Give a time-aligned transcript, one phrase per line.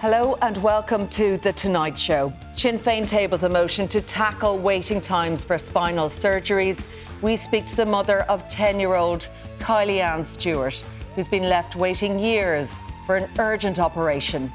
[0.00, 2.32] Hello and welcome to The Tonight Show.
[2.54, 6.80] Sinn Féin tables a motion to tackle waiting times for spinal surgeries.
[7.20, 10.84] We speak to the mother of 10-year-old Kylie Ann Stewart,
[11.16, 12.72] who's been left waiting years
[13.06, 14.52] for an urgent operation.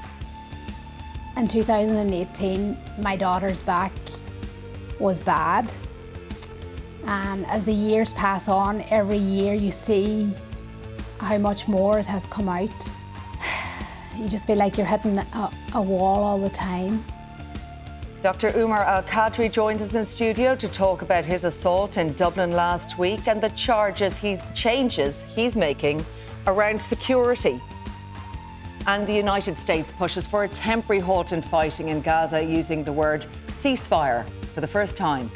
[1.35, 3.91] In 2018, my daughter's back
[4.97, 5.73] was bad.
[7.03, 10.33] And as the years pass on, every year you see
[11.19, 12.71] how much more it has come out.
[14.17, 17.03] You just feel like you're hitting a, a wall all the time.
[18.21, 18.53] Dr.
[18.55, 22.97] Umar Al Qadri joins us in studio to talk about his assault in Dublin last
[22.97, 26.05] week and the charges he changes he's making
[26.47, 27.61] around security
[28.87, 32.91] and the United States pushes for a temporary halt in fighting in Gaza using the
[32.91, 35.31] word ceasefire for the first time.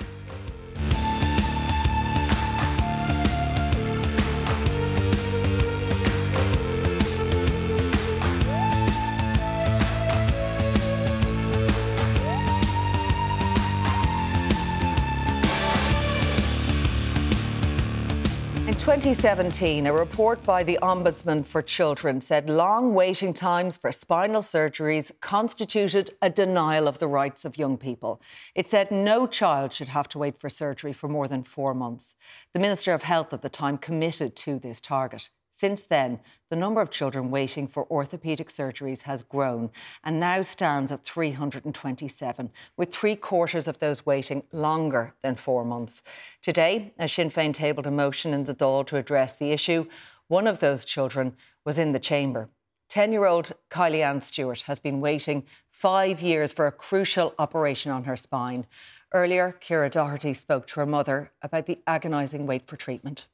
[18.87, 25.11] 2017, a report by the Ombudsman for Children said long waiting times for spinal surgeries
[25.19, 28.21] constituted a denial of the rights of young people.
[28.55, 32.15] It said no child should have to wait for surgery for more than four months.
[32.53, 35.31] The Minister of Health at the time committed to this target.
[35.57, 36.19] Since then,
[36.51, 39.71] the number of children waiting for orthopaedic surgeries has grown
[40.03, 46.03] and now stands at 327, with three quarters of those waiting longer than four months.
[46.43, 49.87] Today, as Sinn Féin tabled a motion in the Dáil to address the issue,
[50.27, 52.49] one of those children was in the chamber.
[52.89, 57.91] 10 year old Kylie Ann Stewart has been waiting five years for a crucial operation
[57.91, 58.67] on her spine.
[59.11, 63.25] Earlier, Ciara Doherty spoke to her mother about the agonising wait for treatment.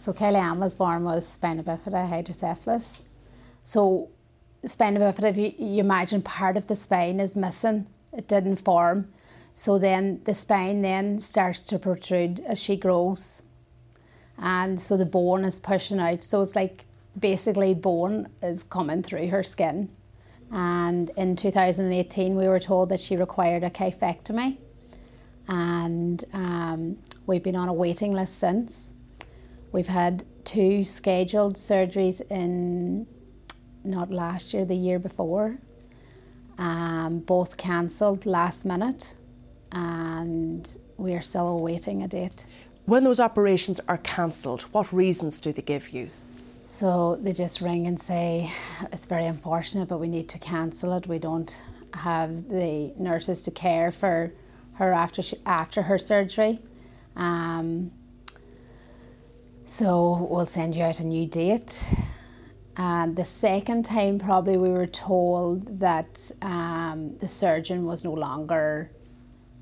[0.00, 3.02] So Kylie Ann was born with spina bifida hydrocephalus.
[3.64, 4.10] So
[4.64, 9.08] spina bifida, if you, you imagine part of the spine is missing, it didn't form.
[9.54, 13.42] So then the spine then starts to protrude as she grows.
[14.38, 16.22] And so the bone is pushing out.
[16.22, 16.84] So it's like
[17.18, 19.90] basically bone is coming through her skin.
[20.52, 24.58] And in 2018, we were told that she required a kyphectomy.
[25.48, 28.94] And um, we've been on a waiting list since.
[29.72, 33.06] We've had two scheduled surgeries in
[33.84, 35.58] not last year, the year before,
[36.58, 39.14] um, both cancelled last minute,
[39.72, 42.46] and we are still awaiting a date.
[42.86, 46.10] When those operations are cancelled, what reasons do they give you?
[46.66, 48.50] So they just ring and say,
[48.92, 51.06] it's very unfortunate, but we need to cancel it.
[51.06, 51.62] We don't
[51.94, 54.32] have the nurses to care for
[54.74, 56.60] her after, she, after her surgery.
[57.16, 57.90] Um,
[59.68, 61.86] so we'll send you out a new date.
[62.78, 68.90] And the second time, probably, we were told that um, the surgeon was no longer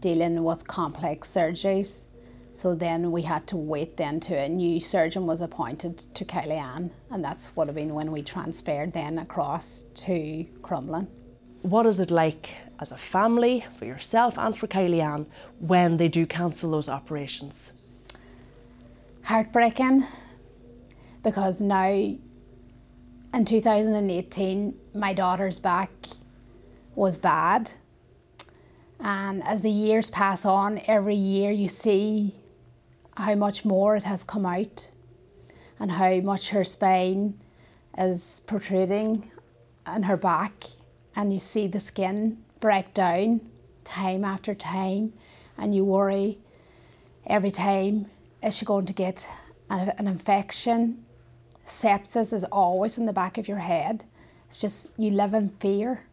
[0.00, 2.06] dealing with complex surgeries.
[2.52, 6.92] So then we had to wait then to a new surgeon was appointed to Ann,
[7.10, 11.08] and that's what have been when we transferred then across to Crumlin.
[11.62, 14.68] What is it like as a family, for yourself and for
[15.00, 15.26] Ann,
[15.58, 17.72] when they do cancel those operations?
[19.26, 20.04] Heartbreaking
[21.24, 25.90] because now in 2018 my daughter's back
[26.94, 27.72] was bad.
[29.00, 32.36] And as the years pass on every year you see
[33.16, 34.92] how much more it has come out
[35.80, 37.34] and how much her spine
[37.98, 39.28] is protruding
[39.92, 40.66] in her back.
[41.16, 43.40] And you see the skin break down
[43.82, 45.14] time after time
[45.58, 46.38] and you worry
[47.26, 48.06] every time
[48.46, 49.28] is she going to get
[49.68, 51.04] an, infection?
[51.66, 54.04] Sepsis is always in the back of your head.
[54.48, 56.04] It's just you live in fear.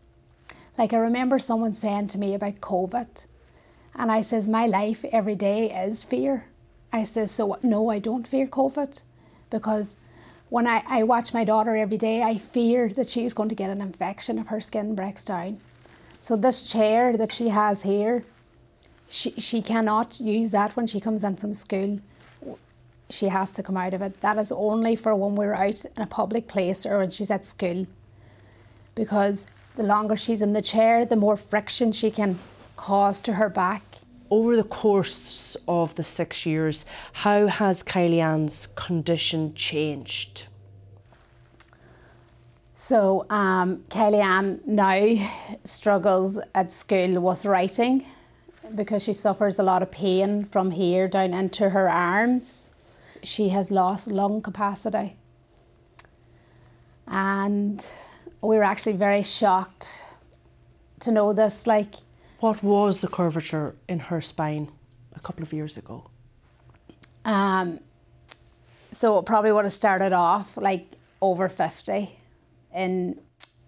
[0.78, 3.28] Like I remember someone saying to me about COVID,
[3.96, 6.48] and I says my life every day is fear.
[6.92, 9.04] I says so no, I don't fear COVID,
[9.52, 9.98] because
[10.50, 13.70] when I, I watch my daughter every day, I fear that she's going to get
[13.70, 15.60] an infection if her skin breaks down.
[16.20, 18.24] So this chair that she has here,
[19.08, 22.00] she, she cannot use that when she comes in from school
[23.10, 24.22] she has to come out of it.
[24.22, 27.46] That is only for when we're out in a public place or when she's at
[27.46, 27.88] school.
[28.96, 32.40] Because the longer she's in the chair, the more friction she can
[32.76, 33.84] cause to her back.
[34.30, 40.48] Over the course of the six years, how has Kylie Ann's condition changed?
[42.74, 45.30] So um, Kylie Ann now
[45.64, 48.06] struggles at school with writing
[48.76, 52.70] because she suffers a lot of pain from here down into her arms.
[53.24, 55.18] She has lost lung capacity.
[57.08, 57.86] And
[58.42, 60.04] we were actually very shocked
[61.02, 61.68] to know this.
[61.68, 61.96] Like,
[62.40, 64.70] what was the curvature in her spine
[65.16, 66.10] a couple of years ago?
[67.26, 67.80] Um,
[68.92, 72.10] so it probably would have started off like over 50.
[72.74, 73.20] In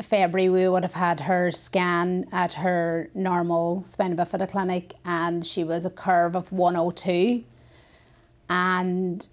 [0.01, 5.63] February, we would have had her scan at her normal spina bifida clinic, and she
[5.63, 7.43] was a curve of 102.
[8.49, 9.25] And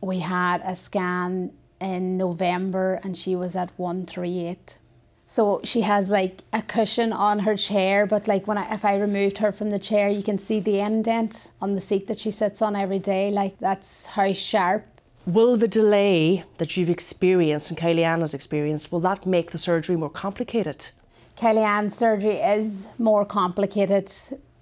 [0.00, 4.78] we had a scan in November, and she was at 138.
[5.26, 8.96] So she has like a cushion on her chair, but like when I, if I
[8.96, 12.30] removed her from the chair, you can see the indent on the seat that she
[12.30, 13.30] sits on every day.
[13.30, 14.98] Like that's how sharp
[15.28, 19.94] Will the delay that you've experienced and Kylie has experienced, will that make the surgery
[19.94, 20.88] more complicated?
[21.36, 24.10] Kylie Ann's surgery is more complicated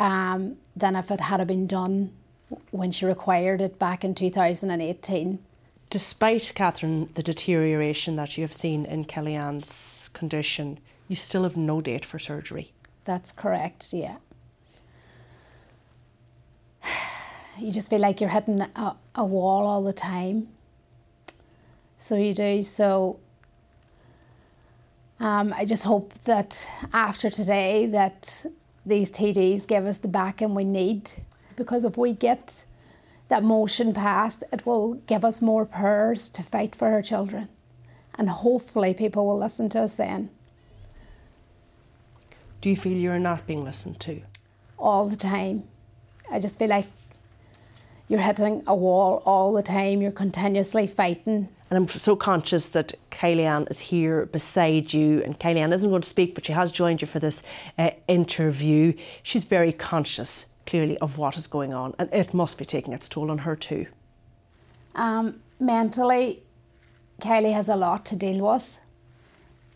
[0.01, 2.11] um, than if it had been done
[2.71, 5.39] when she required it back in 2018.
[5.89, 10.79] Despite, Catherine, the deterioration that you have seen in Kylie Ann's condition,
[11.09, 12.73] you still have no date for surgery.
[13.05, 14.17] That's correct, yeah.
[17.59, 20.49] You just feel like you're hitting a, a wall all the time.
[21.97, 22.63] So you do.
[22.63, 23.19] So
[25.21, 28.45] um, I just hope that after today that
[28.85, 31.11] these TDs give us the backing we need
[31.57, 32.53] because if we get
[33.29, 37.49] that motion passed, it will give us more powers to fight for our children.
[38.19, 40.31] And hopefully people will listen to us then.
[42.61, 44.23] Do you feel you're not being listened to?
[44.79, 45.65] All the time.
[46.31, 46.87] I just feel like
[48.09, 51.49] you're hitting a wall all the time, you're continuously fighting.
[51.69, 55.91] And I'm so conscious that Kylie Ann is here beside you, and Kylie Ann isn't
[55.91, 57.43] going to speak, but she has joined you for this
[57.77, 58.93] uh, interview.
[59.25, 63.09] She's very conscious, clearly, of what is going on, and it must be taking its
[63.09, 63.87] toll on her too.
[64.95, 66.43] Um, mentally,
[67.21, 68.79] Kylie has a lot to deal with.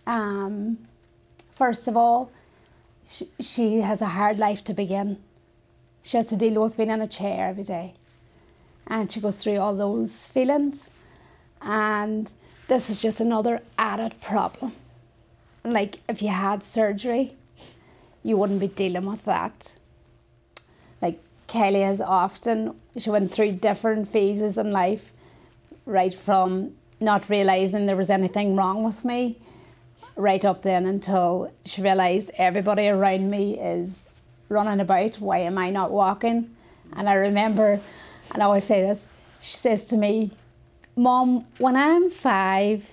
[0.06, 0.78] Um,
[1.54, 2.30] first of all,
[3.08, 5.18] she, she has a hard life to begin.
[6.02, 7.94] She has to deal with being in a chair every day
[8.90, 10.90] and she goes through all those feelings.
[11.62, 12.30] And
[12.66, 14.72] this is just another added problem.
[15.64, 17.36] Like if you had surgery,
[18.22, 19.76] you wouldn't be dealing with that.
[21.50, 25.12] Kelly has often, she went through different phases in life,
[25.84, 29.36] right from not realizing there was anything wrong with me,
[30.14, 34.08] right up then until she realized everybody around me is
[34.48, 35.16] running about.
[35.16, 36.54] Why am I not walking?
[36.92, 37.80] And I remember
[38.32, 39.12] and I always say this.
[39.40, 40.30] She says to me,
[40.94, 42.88] Mom, when I'm five,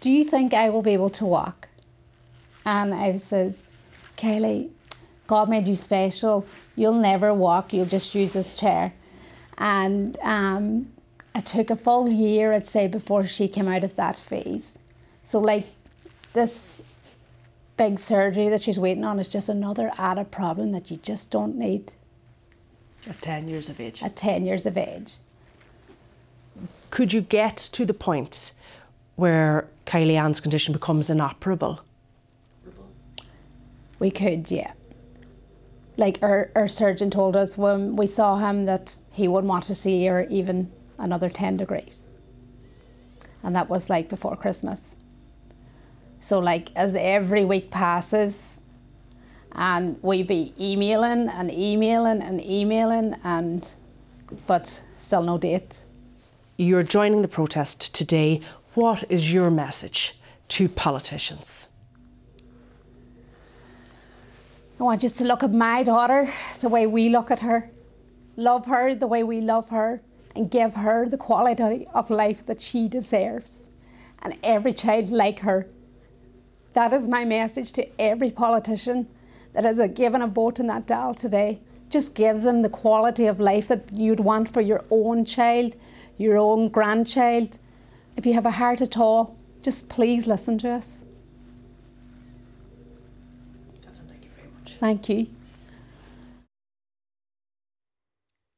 [0.00, 1.68] do you think I will be able to walk?
[2.64, 3.62] And I says,
[4.16, 4.70] Kaylee,
[5.30, 6.44] God made you special.
[6.74, 8.92] You'll never walk, you'll just use this chair.
[9.58, 10.88] And um,
[11.36, 14.76] it took a full year, I'd say, before she came out of that phase.
[15.22, 15.66] So, like,
[16.32, 16.82] this
[17.76, 21.54] big surgery that she's waiting on is just another added problem that you just don't
[21.54, 21.92] need.
[23.08, 24.02] At 10 years of age.
[24.02, 25.14] At 10 years of age.
[26.90, 28.50] Could you get to the point
[29.14, 31.82] where Kylie Ann's condition becomes inoperable?
[34.00, 34.72] We could, yeah.
[36.00, 39.74] Like our, our surgeon told us when we saw him that he wouldn't want to
[39.74, 42.06] see her even another 10 degrees.
[43.42, 44.96] And that was like before Christmas.
[46.18, 48.60] So, like, as every week passes,
[49.52, 53.74] and we'd be emailing and emailing and emailing and
[54.46, 55.84] but still no date.
[56.56, 58.40] You're joining the protest today.
[58.72, 61.69] What is your message to politicians?
[64.80, 66.32] I want you to look at my daughter
[66.62, 67.70] the way we look at her,
[68.36, 70.00] love her the way we love her,
[70.34, 73.68] and give her the quality of life that she deserves,
[74.22, 75.68] and every child like her.
[76.72, 79.06] That is my message to every politician
[79.52, 81.60] that has given a vote in that Dáil today.
[81.90, 85.76] Just give them the quality of life that you'd want for your own child,
[86.16, 87.58] your own grandchild.
[88.16, 91.04] If you have a heart at all, just please listen to us.
[94.80, 95.26] Thank you.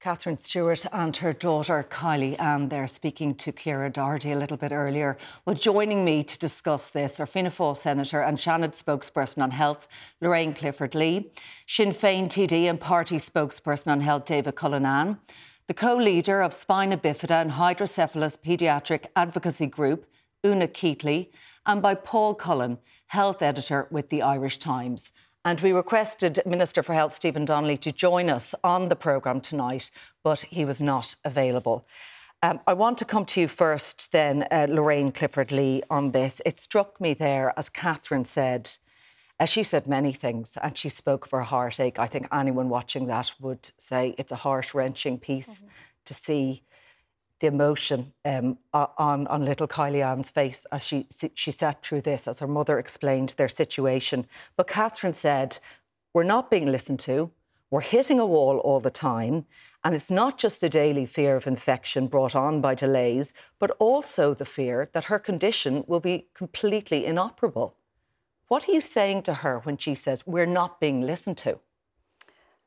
[0.01, 4.71] Catherine Stewart and her daughter Kylie Ann they're speaking to Ciara Doherty a little bit
[4.71, 5.19] earlier.
[5.45, 9.89] Well, joining me to discuss this are Fianna Fáil Senator and Seanad spokesperson on health,
[10.21, 11.33] Lorraine Clifford Lee,
[11.67, 15.19] Sinn Féin TD and party spokesperson on health, David Cullinane,
[15.67, 20.07] the co-leader of Spina Bifida and Hydrocephalus Paediatric Advocacy Group,
[20.47, 21.31] Una Keightley,
[21.67, 25.13] and by Paul Cullen, health editor with the Irish Times.
[25.45, 29.91] And we requested Minister for Health Stephen Donnelly to join us on the programme tonight,
[30.23, 31.85] but he was not available.
[32.45, 36.41] Um, I want to come to you first, then, uh, Lorraine Clifford Lee, on this.
[36.47, 38.71] It struck me there, as Catherine said,
[39.41, 41.99] as she said many things, and she spoke of her heartache.
[41.99, 45.69] I think anyone watching that would say it's a heart wrenching piece mm-hmm.
[46.05, 46.63] to see
[47.43, 52.29] the emotion um, on, on little Kylie Ann's face as she, she sat through this,
[52.29, 54.27] as her mother explained their situation.
[54.57, 55.59] But Catherine said,
[56.15, 57.33] We're not being listened to,
[57.69, 59.47] we're hitting a wall all the time.
[59.83, 64.35] And it's not just the daily fear of infection brought on by delays, but also
[64.35, 67.75] the fear that her condition will be completely inoperable.
[68.47, 71.59] What are you saying to her when she says, We're not being listened to?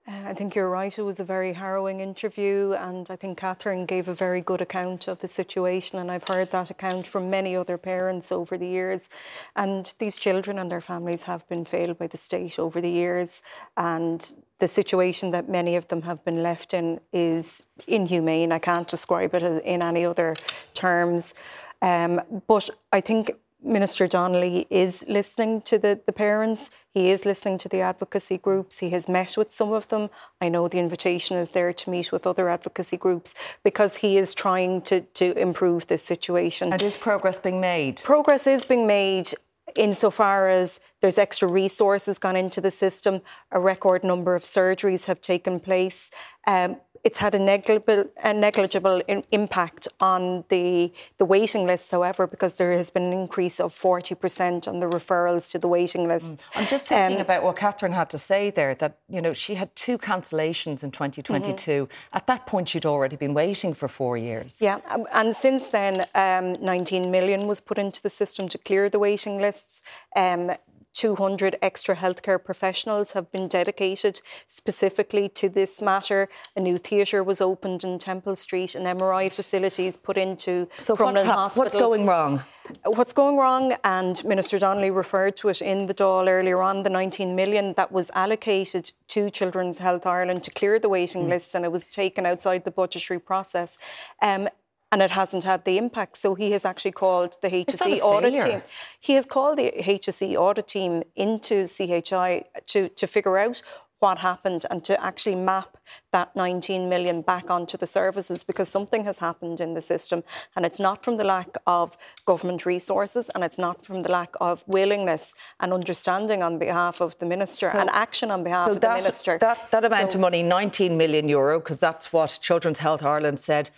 [0.07, 0.95] Uh, I think you're right.
[0.95, 5.07] It was a very harrowing interview, and I think Catherine gave a very good account
[5.07, 5.97] of the situation.
[5.97, 9.09] And I've heard that account from many other parents over the years.
[9.55, 13.41] And these children and their families have been failed by the state over the years.
[13.77, 18.51] And the situation that many of them have been left in is inhumane.
[18.51, 20.35] I can't describe it in any other
[20.75, 21.33] terms.
[21.81, 23.31] Um, but I think
[23.65, 26.69] Minister Donnelly is listening to the, the parents.
[26.93, 28.79] He is listening to the advocacy groups.
[28.79, 30.09] He has met with some of them.
[30.39, 34.35] I know the invitation is there to meet with other advocacy groups because he is
[34.35, 36.71] trying to, to improve this situation.
[36.71, 38.01] And is progress being made?
[38.03, 39.33] Progress is being made
[39.75, 45.19] insofar as there's extra resources gone into the system, a record number of surgeries have
[45.19, 46.11] taken place.
[46.45, 52.25] Um, it's had a negligible, a negligible in, impact on the, the waiting lists, however,
[52.25, 56.49] because there has been an increase of 40% on the referrals to the waiting lists.
[56.55, 59.53] I'm just thinking um, about what Catherine had to say there, that, you know, she
[59.53, 61.71] had two cancellations in 2022.
[61.71, 62.15] Mm-hmm.
[62.17, 64.59] At that point, she'd already been waiting for four years.
[64.59, 68.89] Yeah, um, and since then, um, 19 million was put into the system to clear
[68.89, 69.83] the waiting lists.
[70.15, 70.53] Um,
[70.95, 76.29] 200 extra healthcare professionals have been dedicated specifically to this matter.
[76.55, 81.25] A new theatre was opened in Temple Street, and MRI facilities put into so Crumlin
[81.25, 81.63] ha- Hospital.
[81.65, 82.43] What's going wrong?
[82.85, 86.89] What's going wrong, and Minister Donnelly referred to it in the Dáil earlier on, the
[86.89, 91.29] 19 million that was allocated to Children's Health Ireland to clear the waiting mm.
[91.29, 93.77] lists, and it was taken outside the budgetary process.
[94.21, 94.47] Um,
[94.95, 96.15] and it hasn't had the impact.
[96.15, 98.61] So he has actually called the HSE audit team.
[98.97, 103.61] He has called the HSE audit team into CHI to, to figure out
[103.99, 105.77] what happened and to actually map
[106.13, 110.23] that 19 million back onto the services because something has happened in the system
[110.55, 114.33] and it's not from the lack of government resources and it's not from the lack
[114.39, 118.75] of willingness and understanding on behalf of the minister so, and action on behalf so
[118.75, 119.37] of that, the minister.
[119.39, 123.41] That, that amount so, of money, 19 million euro, because that's what Children's Health Ireland
[123.41, 123.71] said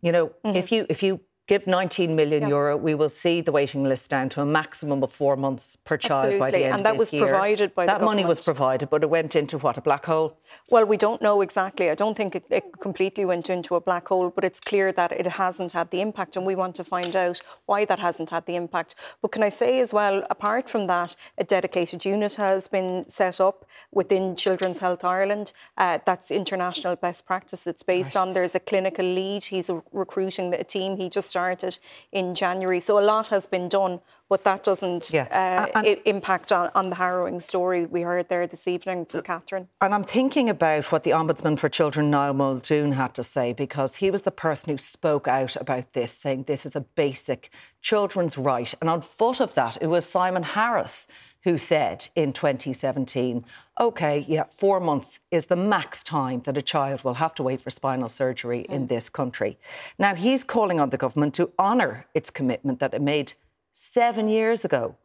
[0.00, 0.56] you know, mm-hmm.
[0.56, 2.48] if you if you give 19 million yeah.
[2.48, 5.96] euro, we will see the waiting list down to a maximum of four months per
[5.96, 6.38] child Absolutely.
[6.38, 9.34] by the end and that was provided by that money was provided, but it went
[9.34, 10.36] into what a black hole.
[10.70, 11.90] Well, we don't know exactly.
[11.90, 15.10] I don't think it, it, completely went into a black hole, but it's clear that
[15.12, 18.46] it hasn't had the impact, and we want to find out why that hasn't had
[18.46, 18.94] the impact.
[19.22, 23.40] But can I say as well, apart from that, a dedicated unit has been set
[23.40, 25.52] up within Children's Health Ireland.
[25.76, 27.66] Uh, that's international best practice.
[27.66, 28.22] It's based right.
[28.22, 28.34] on.
[28.34, 29.44] There's a clinical lead.
[29.44, 30.96] He's recruiting a team.
[30.96, 31.78] He just started
[32.10, 32.80] in January.
[32.80, 35.28] So a lot has been done, but that doesn't yeah.
[35.30, 39.68] uh, I- impact on, on, the harrowing story we heard there this evening from Catherine.
[39.80, 43.96] And I'm thinking about what the Ombudsman for Children, Niall Muldoon, had to say, because
[43.96, 47.50] he was the person who spoke out about this, saying this is a basic
[47.82, 48.74] children's right.
[48.80, 51.06] And on foot of that, it was Simon Harris
[51.44, 53.44] who said in 2017,
[53.80, 57.60] OK, yeah, four months is the max time that a child will have to wait
[57.60, 58.74] for spinal surgery mm.
[58.74, 59.56] in this country.
[59.98, 63.34] Now, he's calling on the government to honour its commitment that it made
[63.72, 64.96] seven years ago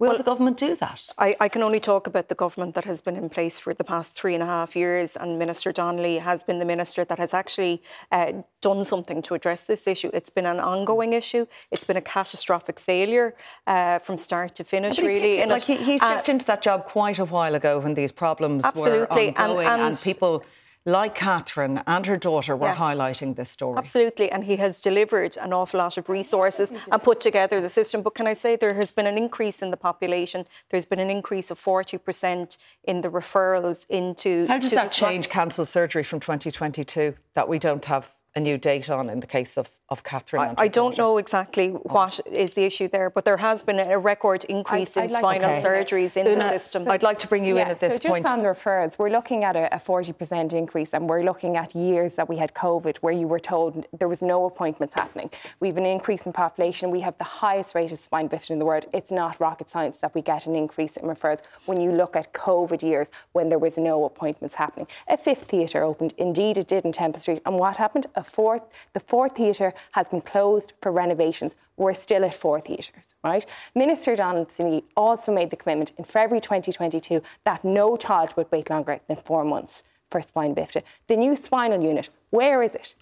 [0.00, 1.08] Will well, the government do that?
[1.18, 3.84] I, I, can only talk about the government that has been in place for the
[3.84, 7.32] past three and a half years, and Minister Donnelly has been the minister that has
[7.32, 10.10] actually uh, done something to address this issue.
[10.12, 11.46] It's been an ongoing issue.
[11.70, 13.36] It's been a catastrophic failure
[13.68, 15.36] uh, from start to finish, really.
[15.36, 18.10] Picked, like he, he, stepped uh, into that job quite a while ago when these
[18.10, 18.98] problems absolutely.
[18.98, 20.44] were ongoing, and, and, and people
[20.86, 22.76] like Catherine and her daughter were yeah.
[22.76, 23.78] highlighting this story.
[23.78, 28.02] Absolutely, and he has delivered an awful lot of resources and put together the system.
[28.02, 30.46] But can I say there has been an increase in the population?
[30.68, 34.46] There's been an increase of 40% in the referrals into.
[34.46, 38.90] How does that change cancelled surgery from 2022 that we don't have a new date
[38.90, 40.54] on in the case of, of Catherine?
[40.58, 41.80] I, I don't know exactly oh.
[41.84, 45.50] what is the issue there, but there has been a record increase I, in spinal
[45.50, 45.62] okay.
[45.62, 46.84] surgeries in Una, the system.
[46.84, 48.24] So, I'd like to bring you yeah, in at this so point.
[48.24, 51.74] Just on the referrals, we're looking at a, a 40% increase, and we're looking at
[51.74, 55.30] years that we had COVID where you were told there was no appointments happening.
[55.60, 56.90] We have an increase in population.
[56.90, 58.86] We have the highest rate of spina bifida in the world.
[58.92, 62.32] It's not rocket science that we get an increase in referrals when you look at
[62.32, 64.88] COVID years when there was no appointments happening.
[65.08, 66.14] A fifth theatre opened.
[66.18, 67.42] Indeed, it did in Temple Street.
[67.46, 68.06] And what happened?
[68.16, 68.62] A fourth,
[68.92, 71.54] the fourth theatre has been closed for renovations.
[71.76, 73.44] We're still at four theatres, right?
[73.74, 78.70] Minister Donald Sunny also made the commitment in February 2022 that no child would wait
[78.70, 80.82] longer than four months for spina bifida.
[81.08, 82.94] The new spinal unit, where is it?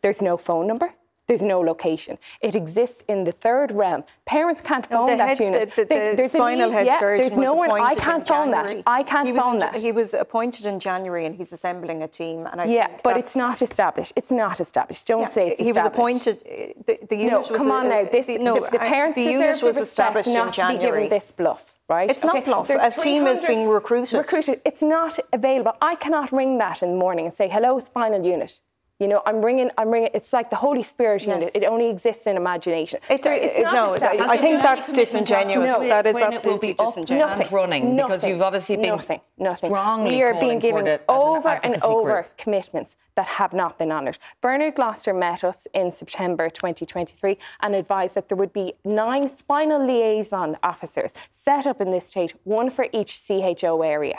[0.00, 0.94] There's no phone number.
[1.28, 2.16] There's no location.
[2.40, 4.02] It exists in the third realm.
[4.24, 5.76] Parents can't phone no, that head, unit.
[5.76, 7.70] The, the, the spinal head yeah, surgeon there's no one.
[7.70, 8.82] I can't phone that.
[8.86, 9.76] I can't phone in, that.
[9.76, 12.46] He was appointed in January, and he's assembling a team.
[12.50, 14.14] And I yeah, but it's not established.
[14.16, 15.06] It's not established.
[15.06, 16.26] Don't yeah, say it's he established.
[16.26, 16.86] was appointed.
[16.86, 18.04] The, the unit no, was come on now.
[18.10, 20.78] This, the, no, the, parents I, the unit was established not in January.
[20.78, 21.74] to be given this bluff.
[21.90, 22.10] Right?
[22.10, 22.38] It's okay.
[22.38, 22.68] not bluff.
[22.68, 24.16] There's a team is being recruited.
[24.16, 24.62] Recruited.
[24.64, 25.72] It's not available.
[25.82, 28.60] I cannot ring that in the morning and say, "Hello, spinal unit."
[29.00, 30.10] You know, I'm bringing, I'm ringing.
[30.12, 31.36] It's like the Holy Spirit yes.
[31.36, 31.50] unit.
[31.54, 32.98] It only exists in imagination.
[33.08, 35.70] It's, so it's not no, I think that's disingenuous.
[35.70, 37.38] No, that is absolutely disingenuous.
[37.38, 39.70] Nothing, running nothing, because you've obviously been nothing, nothing.
[39.70, 42.36] strongly We are being given over an and over group.
[42.38, 44.18] commitments that have not been honoured.
[44.40, 49.84] Bernard Gloster met us in September 2023 and advised that there would be nine spinal
[49.84, 54.18] liaison officers set up in this state, one for each CHO area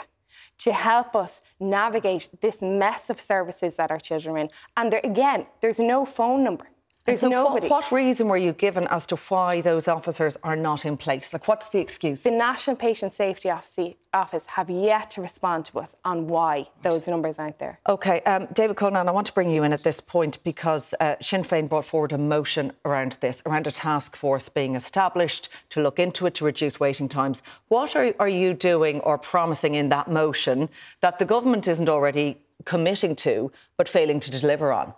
[0.60, 4.48] to help us navigate this mess of services that our children are in.
[4.76, 6.68] And there, again, there's no phone number.
[7.10, 7.68] There's so nobody.
[7.68, 11.32] What, what, reason were you given as to why those officers are not in place?
[11.32, 12.22] Like, what's the excuse?
[12.22, 17.38] The National Patient Safety Office have yet to respond to us on why those numbers
[17.38, 17.80] aren't there.
[17.86, 21.16] OK, um, David Cullinane, I want to bring you in at this point because uh,
[21.20, 25.82] Sinn Féin brought forward a motion around this, around a task force being established to
[25.82, 27.42] look into it to reduce waiting times.
[27.68, 30.68] What are, are you doing or promising in that motion
[31.00, 34.94] that the government isn't already committing to but failing to deliver on?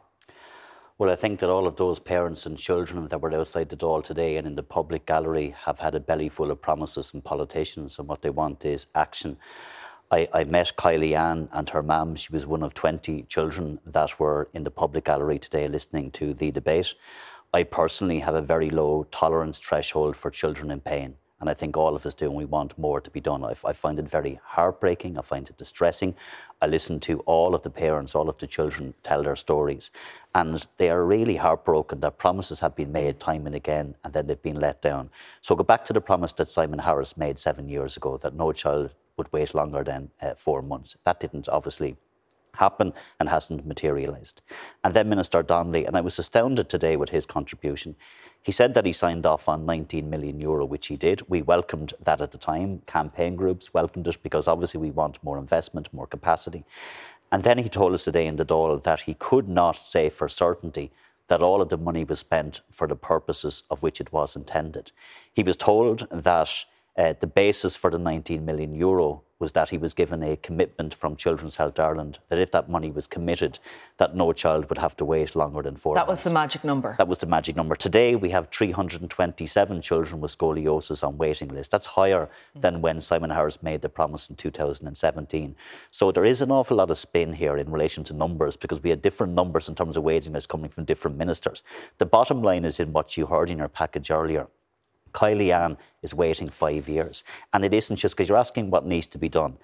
[1.02, 4.04] Well, I think that all of those parents and children that were outside the Dáil
[4.04, 7.98] today and in the public gallery have had a belly full of promises from politicians,
[7.98, 9.36] and what they want is action.
[10.12, 12.14] I, I met Kylie Ann and her mum.
[12.14, 16.34] She was one of 20 children that were in the public gallery today listening to
[16.34, 16.94] the debate.
[17.52, 21.16] I personally have a very low tolerance threshold for children in pain.
[21.42, 23.42] And I think all of us do, and we want more to be done.
[23.44, 25.18] I, I find it very heartbreaking.
[25.18, 26.14] I find it distressing.
[26.62, 29.90] I listen to all of the parents, all of the children tell their stories.
[30.36, 34.28] And they are really heartbroken that promises have been made time and again, and then
[34.28, 35.10] they've been let down.
[35.40, 38.52] So go back to the promise that Simon Harris made seven years ago that no
[38.52, 40.96] child would wait longer than uh, four months.
[41.02, 41.96] That didn't obviously
[42.56, 44.42] happen and hasn't materialised.
[44.84, 47.96] And then Minister Donnelly, and I was astounded today with his contribution.
[48.42, 51.28] He said that he signed off on 19 million euro, which he did.
[51.28, 52.82] We welcomed that at the time.
[52.86, 56.64] Campaign groups welcomed it because obviously we want more investment, more capacity.
[57.30, 60.28] And then he told us today in the Dáil that he could not say for
[60.28, 60.90] certainty
[61.28, 64.92] that all of the money was spent for the purposes of which it was intended.
[65.32, 66.64] He was told that
[66.98, 70.94] uh, the basis for the 19 million euro was that he was given a commitment
[70.94, 73.58] from Children's Health Ireland that if that money was committed,
[73.96, 76.20] that no child would have to wait longer than four That months.
[76.20, 76.94] was the magic number.
[76.96, 77.74] That was the magic number.
[77.74, 81.72] Today, we have 327 children with scoliosis on waiting list.
[81.72, 85.56] That's higher than when Simon Harris made the promise in 2017.
[85.90, 88.90] So there is an awful lot of spin here in relation to numbers because we
[88.90, 91.64] had different numbers in terms of waiting lists coming from different ministers.
[91.98, 94.46] The bottom line is in what you heard in your package earlier.
[95.12, 97.24] Kylie Ann is waiting five years.
[97.52, 99.58] And it isn't just because you're asking what needs to be done.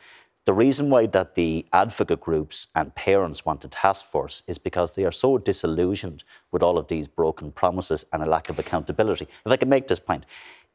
[0.45, 4.95] The reason why that the advocate groups and parents want a task force is because
[4.95, 9.29] they are so disillusioned with all of these broken promises and a lack of accountability.
[9.45, 10.25] If I can make this point,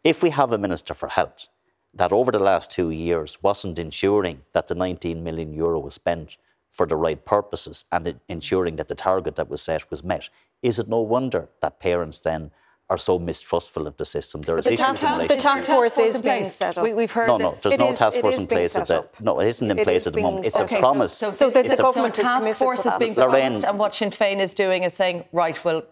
[0.03, 1.47] if we have a Minister for Health
[1.93, 6.37] that over the last two years wasn't ensuring that the 19 million euro was spent
[6.69, 10.29] for the right purposes and ensuring that the target that was set was met,
[10.61, 12.51] is it no wonder that parents then
[12.93, 14.41] are so mistrustful of the system.
[14.43, 16.83] There is the, task, the task force is being set up.
[16.83, 19.07] We, have heard no, no, there's it no is, task force in place at the
[19.19, 20.45] no, it isn't in it place is at the moment.
[20.45, 21.13] It's okay, a promise.
[21.13, 24.11] So, so, so the government so task force is being Lorraine, promised, and what Sinn
[24.11, 25.85] Féin is doing is saying, right, we'll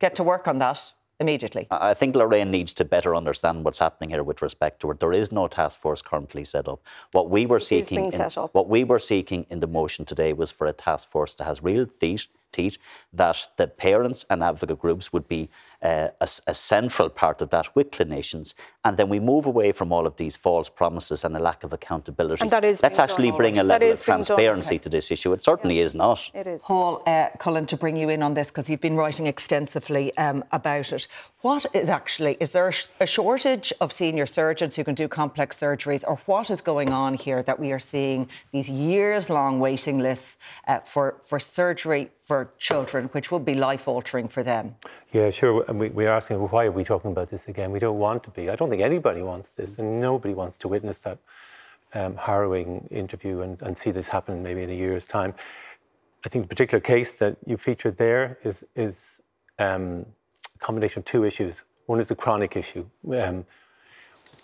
[0.00, 0.92] get to work on that.
[1.20, 1.66] immediately.
[1.70, 5.00] I think Lorraine needs to better understand what's happening here with respect to it.
[5.00, 6.80] There is no task force currently set up.
[7.12, 10.66] What we were seeking, in, what we were seeking in the motion today was for
[10.66, 12.78] a task force that has real teeth, teeth
[13.12, 17.74] that the parents and advocate groups would be uh, a, a, central part of that
[17.76, 21.38] with clinicians, and then we move away from all of these false promises and a
[21.38, 22.42] lack of accountability.
[22.42, 25.32] And that is Let's actually bring a level of transparency done, to this issue.
[25.32, 25.84] It certainly yeah.
[25.84, 26.30] is not.
[26.34, 26.64] It is.
[26.64, 30.42] Paul uh, Cullen, to bring you in on this because you've been writing extensively um,
[30.50, 31.06] about it.
[31.42, 36.02] What is actually is there a shortage of senior surgeons who can do complex surgeries,
[36.08, 40.80] or what is going on here that we are seeing these years-long waiting lists uh,
[40.80, 44.74] for for surgery for children, which would be life-altering for them?
[45.12, 47.70] Yeah, sure and we, we're asking well, why are we talking about this again?
[47.70, 48.48] We don't want to be.
[48.48, 51.18] I don't think anybody wants this, and nobody wants to witness that
[51.94, 55.34] um, harrowing interview and, and, see this happen maybe in a year's time.
[56.24, 59.20] I think the particular case that you featured there is is
[59.58, 60.06] um,
[60.54, 61.64] a combination of two issues.
[61.86, 62.86] One is the chronic issue.
[63.12, 63.46] Um,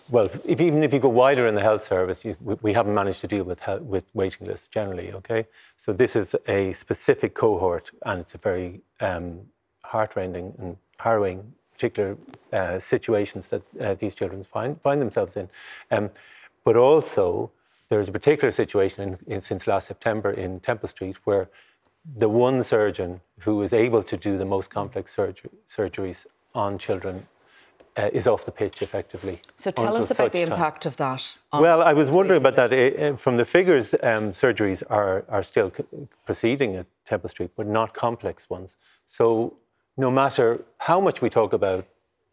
[0.09, 3.21] well, if, even if you go wider in the health service, you, we, haven't managed
[3.21, 5.11] to deal with health, with waiting lists generally.
[5.13, 9.41] Okay, so this is a specific cohort, and it's a very um,
[9.83, 12.17] heartrending and harrowing particular
[12.53, 15.49] uh, situations that uh, these children find, find themselves in.
[15.91, 16.09] Um,
[16.63, 17.51] but also,
[17.89, 21.49] there's a particular situation in, in, since last September in Temple Street where
[22.17, 27.27] the one surgeon who is able to do the most complex surgery, surgeries on children
[27.97, 29.39] uh, is off the pitch effectively.
[29.57, 30.53] So tell us about the time.
[30.53, 31.35] impact of that.
[31.53, 33.19] well, I was wondering about that.
[33.19, 35.71] From the figures, um, surgeries are, are still
[36.25, 38.77] proceeding at Temple Street, but not complex ones.
[39.05, 39.55] So
[39.97, 41.87] no matter how much we talk about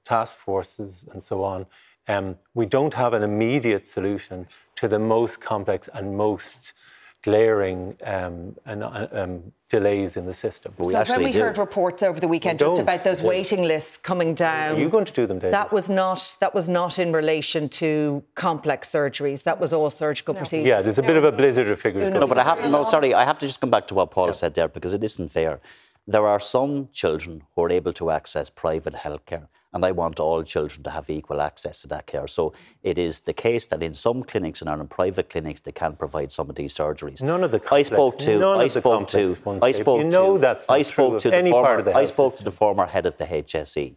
[0.05, 1.66] task forces and so on,
[2.09, 6.75] um, we don't have an immediate solution to the most complex and most
[7.22, 10.75] glaring um, and, uh, um, delays in the system.
[10.77, 11.38] But we so when we do.
[11.38, 15.05] heard reports over the weekend just about those waiting lists coming down, are you going
[15.05, 15.55] to do them, David?
[15.55, 19.44] That was not that was not in relation to complex surgeries.
[19.44, 20.38] That was all surgical no.
[20.38, 20.66] procedures.
[20.66, 22.11] Yeah, there's a bit of a blizzard of figures.
[22.11, 22.70] No, but I have.
[22.70, 24.33] No, sorry, I have to just come back to what Paul yeah.
[24.33, 25.61] said there because it isn't fair.
[26.07, 30.43] There are some children who are able to access private healthcare, and I want all
[30.43, 32.27] children to have equal access to that care.
[32.27, 35.95] So it is the case that in some clinics and in private clinics they can
[35.95, 37.23] provide some of these surgeries.
[37.23, 40.09] None of the complex, I spoke to none I spoke to ones, I spoke you
[40.09, 42.45] know to that's I spoke to the former I spoke system.
[42.45, 43.97] to the former head of the HSE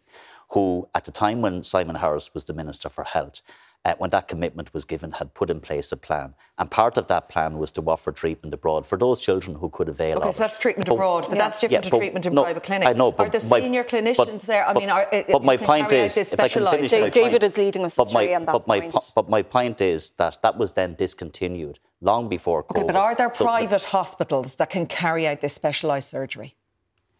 [0.50, 3.42] who at the time when Simon Harris was the Minister for Health
[3.86, 6.34] uh, when that commitment was given, had put in place a plan.
[6.58, 9.88] And part of that plan was to offer treatment abroad for those children who could
[9.88, 11.44] avail okay, of so that's treatment but, abroad, but yeah.
[11.44, 12.90] that's different yeah, to treatment in no, private clinics.
[12.90, 14.68] I know, but are the senior my, clinicians but, there?
[14.68, 17.44] I but, mean, are, but my point is, if I can finish my David point,
[17.44, 18.94] is leading us astray my, on that but point.
[18.94, 22.78] My, but my point is that that was then discontinued long before COVID.
[22.78, 26.56] Okay, but are there so private hospitals that can carry out this specialised surgery?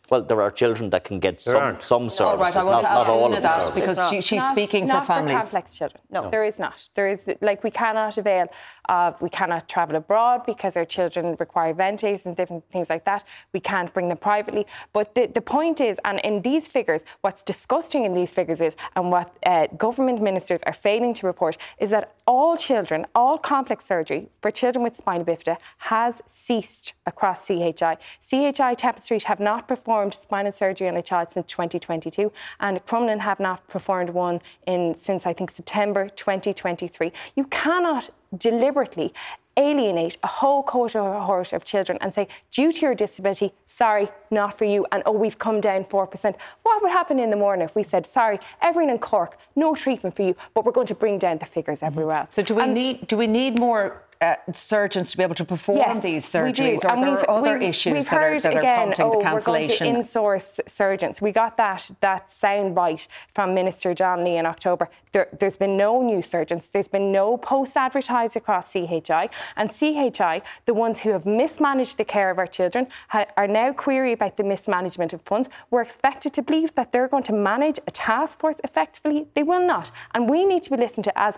[0.10, 2.94] Well, there are children that can get some, some services, all right, I want not,
[2.94, 5.36] not all of that because she, she's not, speaking not for families.
[5.36, 6.02] For complex children.
[6.12, 6.90] No, no, there is not.
[6.94, 8.48] There is like we cannot avail
[8.88, 13.24] of we cannot travel abroad because our children require ventilators and different things like that.
[13.52, 14.68] We can't bring them privately.
[14.94, 18.76] But the, the point is, and in these figures, what's disgusting in these figures is,
[18.96, 23.86] and what uh, government ministers are failing to report is that all children, all complex
[23.86, 27.98] surgery for children with spina bifida has ceased across CHI.
[28.22, 33.20] CHI Temple Street have not performed spinal surgery on a child since 2022, and Crumlin
[33.20, 37.12] have not performed one in since I think September 2023.
[37.36, 39.14] You cannot deliberately
[39.58, 44.66] alienate a whole cohort of children and say, due to your disability, sorry, not for
[44.66, 46.36] you, and oh, we've come down 4%.
[46.64, 50.16] What would happen in the morning if we said, sorry, everyone in Cork, no treatment
[50.16, 52.36] for you, but we're going to bring down the figures everywhere else?
[52.36, 55.46] So do we, and need, do we need more uh, surgeons to be able to
[55.46, 58.96] perform yes, these surgeries, or are there other we've, issues that, are, that again, are
[58.96, 59.88] prompting oh, the cancellation?
[59.88, 61.22] We're going to insource surgeons.
[61.22, 64.90] We got that that soundbite from Minister John Lee in October.
[65.12, 66.70] There, has been no new surgeons.
[66.70, 72.06] There's been no posts advertised across CHI, and CHI, the ones who have mismanaged the
[72.06, 75.50] care of our children, ha- are now query about the mismanagement of funds.
[75.70, 79.28] We're expected to believe that they're going to manage a task force effectively.
[79.36, 81.38] They will not, and we need to be listened to as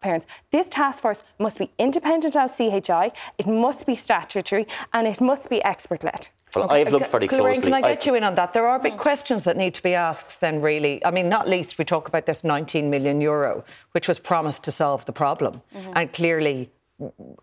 [0.00, 5.20] Parents, this task force must be independent of CHI, it must be statutory, and it
[5.20, 6.28] must be expert led.
[6.54, 6.80] Well, okay.
[6.80, 7.62] I've looked very closely.
[7.62, 8.10] Can I get I...
[8.10, 8.54] you in on that?
[8.54, 11.04] There are big questions that need to be asked then, really.
[11.04, 14.72] I mean, not least we talk about this 19 million euro, which was promised to
[14.72, 15.62] solve the problem.
[15.74, 15.92] Mm-hmm.
[15.94, 16.70] And clearly,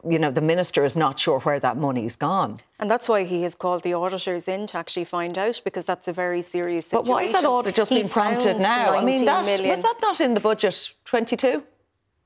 [0.10, 2.60] you know, the minister is not sure where that money's gone.
[2.80, 6.08] And that's why he has called the auditors in to actually find out, because that's
[6.08, 7.06] a very serious situation.
[7.06, 8.96] But why is that audit just he being prompted now?
[8.96, 11.63] I mean, that, was that not in the budget 22?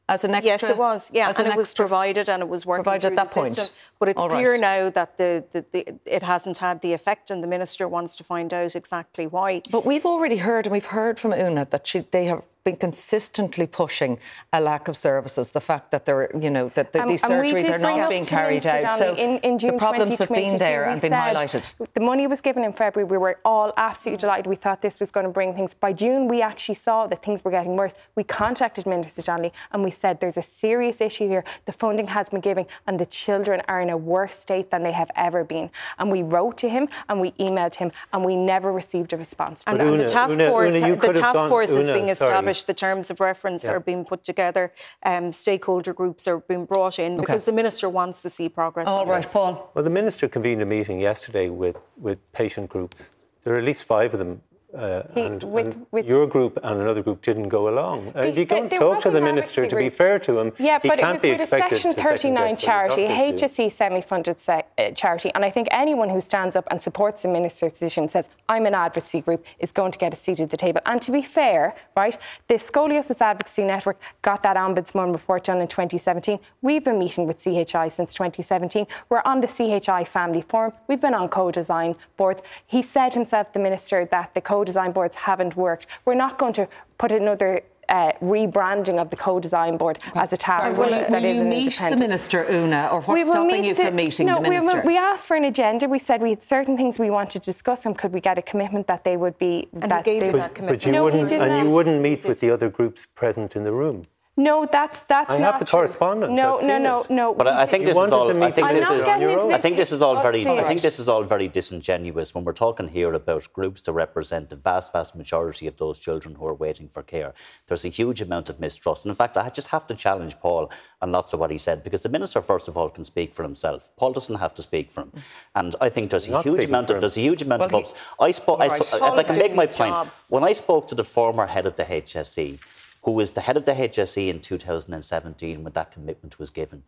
[0.10, 0.50] As an extra?
[0.52, 1.12] Yes, it was.
[1.14, 3.54] Yeah, and it was provided and it was working provided at that point.
[3.54, 3.76] System.
[4.00, 4.60] But it's All clear right.
[4.60, 8.24] now that the, the, the, it hasn't had the effect, and the minister wants to
[8.24, 9.62] find out exactly why.
[9.70, 13.66] But we've already heard, and we've heard from Una that she, they have been consistently
[13.68, 14.20] pushing
[14.52, 15.52] a lack of services.
[15.52, 18.66] The fact that they're, you know, that the, Um, these surgeries are not being carried
[18.66, 18.82] out.
[18.82, 21.74] Donnelly So in, in June the problems have been there and been highlighted.
[21.94, 23.10] The money was given in February.
[23.10, 24.48] We were all absolutely delighted.
[24.48, 25.74] We thought this was going to bring things.
[25.74, 27.94] By June, we actually saw that things were getting worse.
[28.16, 31.44] We contacted Minister Donnelly and we said there's a serious issue here.
[31.66, 34.92] The funding has been given and the children are in a worse state than they
[34.92, 35.70] have ever been.
[35.98, 39.64] And we wrote to him and we emailed him and we never received a response.
[39.66, 42.14] And, But and the task Una- force, Una, the task gone- force is Una, being
[42.16, 42.32] sorry.
[42.50, 42.68] Established.
[42.68, 43.72] The terms of reference Yeah.
[43.74, 44.72] are being put together.
[45.04, 48.88] Um, stakeholder groups are being brought in because the minister wants to see progress.
[48.88, 49.34] All right, this.
[49.34, 49.72] Paul.
[49.74, 53.12] Well, the minister convened a meeting yesterday with, with patient groups.
[53.44, 54.42] There are at least five of them.
[54.72, 58.12] Uh, He- and, with- and with- your group and another group didn't go along.
[58.16, 61.00] Uh, you don't talk to the minister, to be fair to him, Yeah, he but
[61.00, 63.32] can't it be was a expected Section to second 39 guess what charity, the a
[63.32, 63.64] doctors do.
[63.64, 67.30] HSE semi-funded se- uh, charity, and I think anyone who stands up and supports the
[67.30, 70.52] minister's position and says, "I'm an advocacy group," is going to get a seat at
[70.52, 70.82] the table.
[70.86, 72.16] And to be fair, right,
[72.48, 76.38] the Scoliosis Advocacy Network got that ombudsman report done in 2017.
[76.62, 78.86] We've been meeting with CHI since 2017.
[79.10, 80.74] We're on the CHI Family Forum.
[80.88, 82.44] We've been on co-design boards.
[82.68, 85.88] He said himself, the minister, that the co-design boards haven't worked.
[86.06, 86.68] We're not going to
[86.98, 87.52] put another
[87.88, 91.50] uh, rebranding of the co-design board as a task Will, force will that you isn't
[91.50, 92.00] meet independent.
[92.02, 94.78] the minister, Una, or what's stopping meet you the- from meeting no, the we, minister?
[94.78, 95.84] will- we asked for an agenda.
[95.88, 98.46] We said we had certain things we wanted to discuss, and could we get a
[98.52, 99.54] commitment that they would be?
[99.74, 102.22] he that gave they you would- that But you No, wouldn't, and you wouldn't meet
[102.30, 103.98] with the other groups present in the room.
[104.48, 105.80] No, that's that's I not have the true.
[105.80, 107.10] correspondence, No, I've no, no, it.
[107.10, 107.34] no.
[107.34, 108.44] But I, I think this is all.
[108.44, 109.06] I think this is.
[109.06, 109.54] not getting into own.
[109.54, 110.48] I think this is all very.
[110.48, 114.50] I think this is all very disingenuous when we're talking here about groups that represent
[114.50, 117.34] the vast, vast majority of those children who are waiting for care.
[117.68, 120.72] There's a huge amount of mistrust, and in fact, I just have to challenge Paul
[121.02, 123.44] on lots of what he said because the minister, first of all, can speak for
[123.44, 123.92] himself.
[123.98, 125.12] Paul doesn't have to speak for him,
[125.54, 127.88] and I think there's a Not huge amount of there's a huge amount Well, of
[127.88, 127.94] he-
[128.28, 128.62] I spoke.
[128.62, 128.82] I All right.
[128.82, 130.08] spo- if I can make my point, job.
[130.30, 132.58] when I spoke to the former head of the HSE,
[133.04, 136.84] who was the head of the HSE in 2017 when that commitment was given,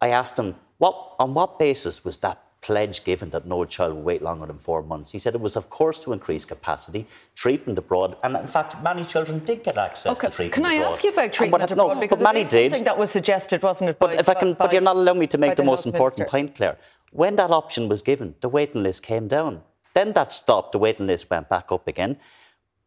[0.00, 4.04] I asked him, what, on what basis was that pledge given that no child would
[4.04, 5.12] wait longer than four months?
[5.12, 9.04] He said it was, of course, to increase capacity, treatment abroad, and in fact, many
[9.04, 10.28] children did get access Okay.
[10.28, 10.70] to treatment abroad.
[10.70, 10.92] Can I abroad.
[10.92, 11.94] ask you about treatment what- abroad?
[11.94, 12.72] No, because but many did.
[12.72, 13.98] something that was suggested, wasn't it?
[13.98, 15.84] But by- if I can, by- but you're not allowing me to make the, most
[15.86, 16.30] important minister.
[16.30, 16.78] point, Claire.
[17.12, 19.62] When that option was given, the waiting list came down.
[19.94, 20.72] Then that stopped.
[20.72, 22.18] The waiting list went back up again.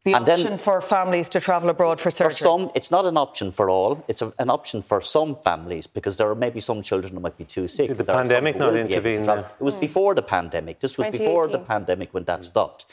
[0.03, 2.33] The And then- for families to travel abroad for surgery.
[2.33, 4.03] For some, it's not an option for all.
[4.09, 7.37] It's a, an option for some families because there are maybe some children who might
[7.37, 7.87] be too sick.
[7.87, 9.45] Did the There are some pandemic who not will be able to intervene travel.
[9.59, 9.79] It was hmm.
[9.79, 10.81] before the pandemic.
[10.81, 12.85] This was before the pandemic when that stopped.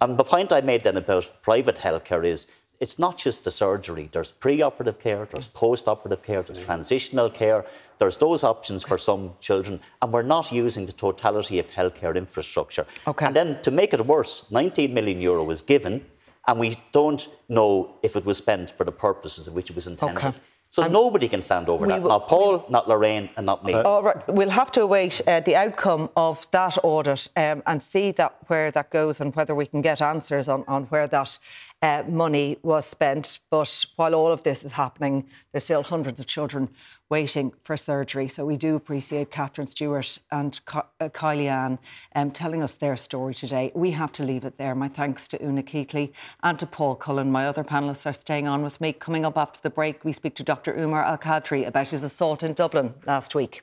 [0.00, 2.48] And the point I made then about private healthcare is
[2.80, 4.08] it's not just the surgery.
[4.10, 7.64] There's pre-operative care, there's post-operative care, there's transitional care.
[7.98, 12.86] There's those options for some children, and we're not using the totality of healthcare infrastructure.
[13.06, 13.26] Okay.
[13.26, 16.04] And then to make it worse, 19 million euro was given,
[16.46, 19.86] and we don't know if it was spent for the purposes of which it was
[19.86, 20.24] intended.
[20.24, 20.38] Okay.
[20.70, 22.02] So nobody can stand over that.
[22.02, 23.72] will- Not Paul, not Lorraine, and not me.
[23.72, 28.10] All right, we'll have to await uh, the outcome of that audit um, and see
[28.12, 31.38] that where that goes and whether we can get answers on, on where that
[31.82, 33.38] uh, money was spent.
[33.50, 36.70] But while all of this is happening, there's still hundreds of children
[37.10, 38.28] waiting for surgery.
[38.28, 41.78] So we do appreciate Catherine Stewart and Ky- uh, Kylie Ann
[42.14, 43.72] um, telling us their story today.
[43.74, 44.74] We have to leave it there.
[44.74, 46.12] My thanks to Una Keightley
[46.42, 47.30] and to Paul Cullen.
[47.30, 48.92] My other panellists are staying on with me.
[48.92, 50.76] Coming up after the break, we speak to Dr.
[50.76, 53.62] Umar Al Qadri about his assault in Dublin last week.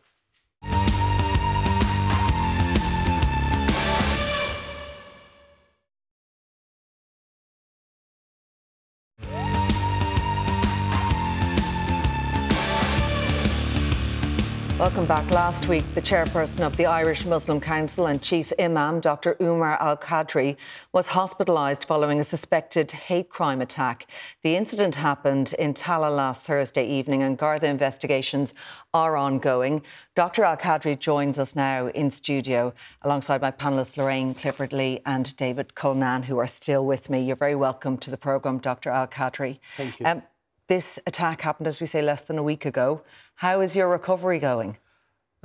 [14.95, 15.29] Welcome back.
[15.31, 19.35] Last week, the chairperson of the Irish Muslim Council and chief imam, Dr.
[19.41, 20.55] Umar Al Qadri,
[20.93, 24.09] was hospitalised following a suspected hate crime attack.
[24.41, 28.53] The incident happened in Tallaght last Thursday evening, and Garda investigations
[28.93, 29.81] are ongoing.
[30.15, 30.45] Dr.
[30.45, 35.75] Al Qadri joins us now in studio alongside my panellists Lorraine Clifford Lee and David
[35.75, 37.19] Cullinane, who are still with me.
[37.19, 38.91] You're very welcome to the programme, Dr.
[38.91, 39.59] Al Qadri.
[39.75, 40.05] Thank you.
[40.05, 40.23] Um,
[40.69, 43.01] this attack happened, as we say, less than a week ago.
[43.35, 44.77] How is your recovery going?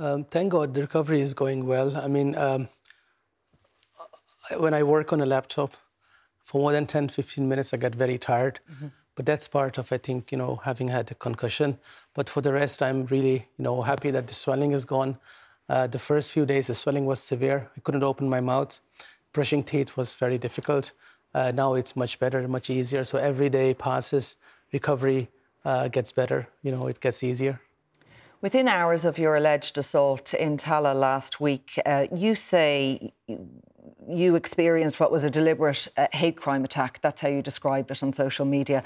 [0.01, 1.95] Um, thank God the recovery is going well.
[1.95, 2.69] I mean, um,
[4.57, 5.75] when I work on a laptop
[6.43, 8.59] for more than 10, 15 minutes, I get very tired.
[8.71, 8.87] Mm-hmm.
[9.13, 11.77] But that's part of, I think, you know, having had a concussion.
[12.15, 15.19] But for the rest, I'm really, you know, happy that the swelling is gone.
[15.69, 17.69] Uh, the first few days, the swelling was severe.
[17.77, 18.79] I couldn't open my mouth.
[19.33, 20.93] Brushing teeth was very difficult.
[21.31, 23.03] Uh, now it's much better, much easier.
[23.03, 24.37] So every day passes,
[24.73, 25.29] recovery
[25.63, 26.47] uh, gets better.
[26.63, 27.61] You know, it gets easier.
[28.41, 33.13] Within hours of your alleged assault in Tallaght last week, uh, you say
[34.09, 36.99] you experienced what was a deliberate uh, hate crime attack.
[37.01, 38.83] That's how you described it on social media.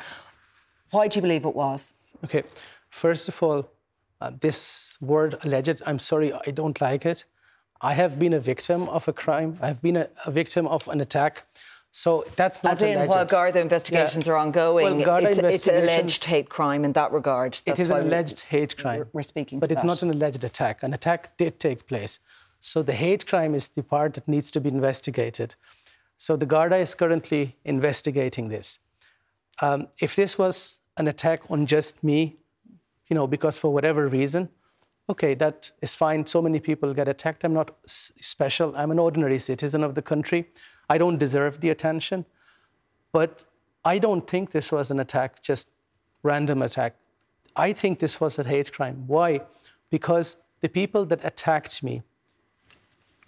[0.92, 1.94] Why do you believe it was?
[2.26, 2.44] Okay,
[2.90, 3.70] first of all,
[4.20, 7.24] uh, this word alleged, I'm sorry, I don't like it.
[7.80, 9.58] I have been a victim of a crime.
[9.62, 11.46] I've been a, a victim of an attack.
[11.96, 13.12] So that's not As in, alleged.
[13.12, 14.34] while Garda investigations yeah.
[14.34, 17.54] are ongoing, well, it's, it's, an alleged hate crime in that regard.
[17.54, 19.06] That's it is an alleged hate crime.
[19.14, 19.88] We're speaking But it's that.
[19.88, 20.84] not an alleged attack.
[20.84, 22.20] An attack did take place.
[22.60, 25.56] So the hate crime is the part that needs to be investigated.
[26.18, 28.80] So the Garda is currently investigating this.
[29.62, 32.36] Um, if this was an attack on just me,
[33.10, 34.50] you know, because for whatever reason,
[35.10, 36.26] okay, that is fine.
[36.26, 37.46] So many people get attacked.
[37.46, 38.76] I'm not special.
[38.76, 40.50] I'm an ordinary citizen of the country.
[40.90, 42.26] I don't deserve the attention.
[43.12, 43.46] But
[43.84, 45.70] I don't think this was an attack, just
[46.24, 46.96] random attack.
[47.56, 49.04] I think this was a hate crime.
[49.08, 49.42] Why?
[49.90, 52.04] Because the people that attacked me,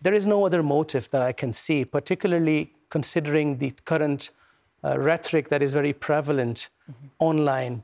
[0.02, 4.32] there is no other motive that I can see, particularly considering the current
[4.84, 7.08] uh, rhetoric that is very prevalent mm-hmm.
[7.20, 7.84] online.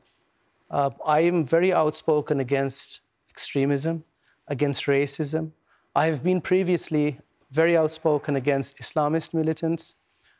[0.69, 4.03] Uh, I am very outspoken against extremism,
[4.47, 5.51] against racism.
[5.95, 7.19] I have been previously
[7.53, 9.95] very outspoken against Islamist militants,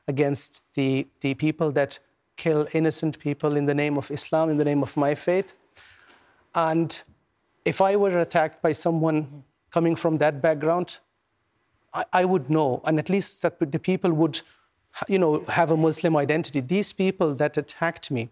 [0.08, 2.00] against the, the people that
[2.36, 5.54] kill innocent people in the name of Islam, in the name of my faith.
[6.56, 7.04] And
[7.66, 11.00] if I were attacked by someone coming from that background,
[11.94, 14.42] I, I would know, and at least that the people would,
[15.08, 16.60] you know, have a Muslim identity.
[16.60, 18.30] These people that attacked me,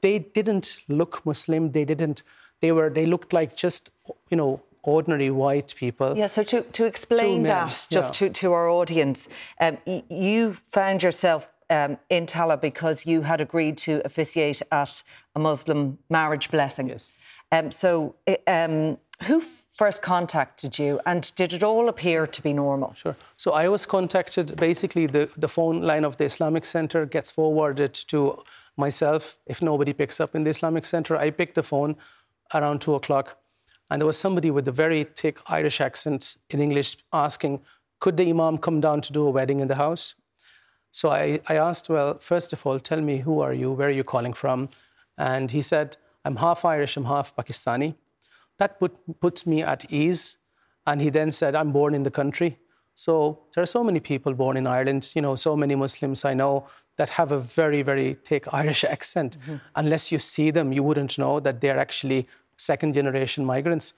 [0.00, 1.72] they didn't look Muslim.
[1.72, 2.22] They didn't.
[2.60, 2.90] They were.
[2.90, 3.90] They looked like just,
[4.30, 6.16] you know, ordinary white people.
[6.16, 8.28] Yeah, so to, to explain that just yeah.
[8.28, 9.28] to, to our audience,
[9.60, 15.02] um, y- you found yourself um, in Tallaght because you had agreed to officiate at
[15.34, 16.88] a Muslim marriage blessing.
[16.88, 17.18] Yes.
[17.50, 18.14] Um, so,
[18.46, 22.94] um, who first contacted you, and did it all appear to be normal?
[22.94, 23.16] Sure.
[23.36, 24.56] So I was contacted.
[24.56, 28.42] Basically, the, the phone line of the Islamic Center gets forwarded to
[28.76, 29.38] myself.
[29.46, 31.96] If nobody picks up in the Islamic Center, I pick the phone
[32.52, 33.38] around two o'clock
[33.90, 37.60] and there was somebody with a very thick Irish accent in English asking,
[38.00, 40.14] could the Imam come down to do a wedding in the house?
[40.90, 43.98] So I, I asked, well, first of all, tell me who are you, where are
[44.00, 44.68] you calling from?
[45.18, 47.94] And he said, I'm half Irish, I'm half Pakistani.
[48.58, 50.38] That put, puts me at ease.
[50.86, 52.58] And he then said, I'm born in the country.
[52.94, 56.34] So there are so many people born in Ireland, you know, so many Muslims I
[56.34, 59.38] know that have a very, very thick Irish accent.
[59.40, 59.56] Mm-hmm.
[59.74, 63.94] Unless you see them, you wouldn't know that they're actually second generation migrants.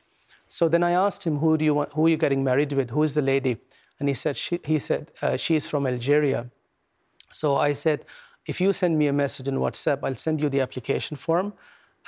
[0.49, 2.91] So then I asked him, who, do you want, who are you getting married with?
[2.91, 3.59] Who is the lady?
[3.99, 6.51] And he said, she, he said uh, she's from Algeria.
[7.33, 8.05] So I said,
[8.47, 11.53] if you send me a message on WhatsApp, I'll send you the application form,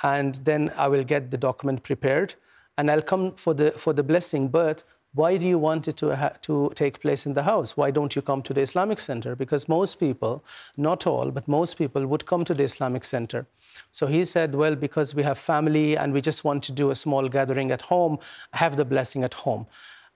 [0.03, 2.35] and then I will get the document prepared,
[2.77, 4.47] and I'll come for the, for the blessing.
[4.47, 7.75] But why do you want it to, ha- to take place in the house?
[7.75, 9.35] Why don't you come to the Islamic Center?
[9.35, 10.43] Because most people,
[10.77, 13.47] not all, but most people would come to the Islamic Center.
[13.91, 16.95] So he said, Well, because we have family and we just want to do a
[16.95, 18.19] small gathering at home,
[18.53, 19.65] have the blessing at home.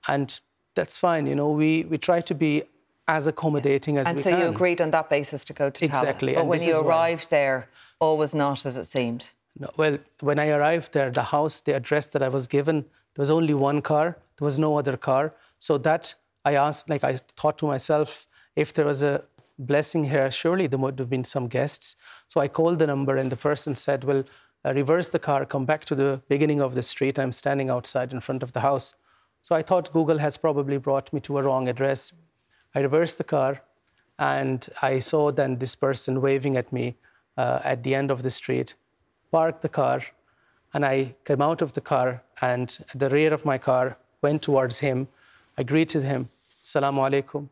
[0.08, 0.40] And
[0.76, 1.26] that's fine.
[1.26, 2.64] You know, we, we try to be
[3.08, 4.40] as accommodating as and we so can.
[4.40, 6.34] And so you agreed on that basis to go to Exactly.
[6.34, 7.38] But and when you arrived why...
[7.38, 9.32] there, all was not as it seemed.
[9.58, 13.22] No, well, when I arrived there, the house, the address that I was given, there
[13.22, 14.18] was only one car.
[14.38, 15.34] There was no other car.
[15.60, 16.16] So that
[16.46, 19.24] I asked, like I thought to myself, if there was a
[19.58, 21.96] blessing here, surely there would have been some guests.
[22.28, 24.24] So I called the number, and the person said, Well,
[24.66, 27.20] uh, reverse the car, come back to the beginning of the street.
[27.20, 28.96] I'm standing outside in front of the house.
[29.42, 32.14] So I thought Google has probably brought me to a wrong address.
[32.74, 33.62] I reversed the car,
[34.18, 36.96] and I saw then this person waving at me
[37.36, 38.76] uh, at the end of the street,
[39.32, 40.02] parked the car,
[40.74, 44.42] And I came out of the car, and at the rear of my car went
[44.42, 45.08] towards him.
[45.58, 46.30] I greeted him,
[46.62, 47.50] Salaam alaikum.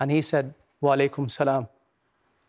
[0.00, 1.68] And he said, Wa alaikum salam.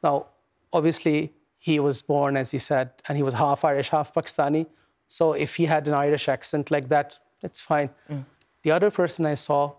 [0.04, 0.28] Now,
[0.72, 4.68] obviously, he was born, as he said, and he was half Irish, half Pakistani.
[5.08, 7.90] So if he had an Irish accent like that, it's fine.
[8.10, 8.26] Mm.
[8.62, 9.74] The other person I saw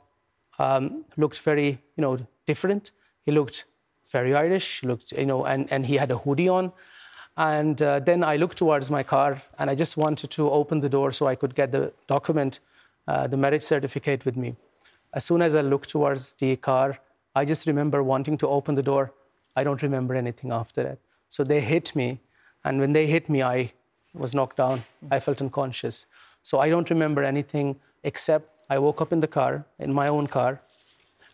[0.59, 2.93] um, looked very, you know, different.
[3.25, 3.65] He looked
[4.11, 6.73] very Irish, looked, you know, and, and he had a hoodie on.
[7.37, 10.89] And uh, then I looked towards my car and I just wanted to open the
[10.89, 12.61] door so I could get the document,
[13.07, 14.57] uh, the marriage certificate with me.
[15.13, 16.99] As soon as I looked towards the car,
[17.35, 19.13] I just remember wanting to open the door.
[19.57, 20.99] I don't remember anything after that.
[21.29, 22.21] So they hit me.
[22.65, 23.73] And when they hit me, I
[24.15, 24.85] was knocked down.
[25.11, 26.07] I felt unconscious.
[26.43, 30.27] So I don't remember anything except I woke up in the car, in my own
[30.29, 30.61] car,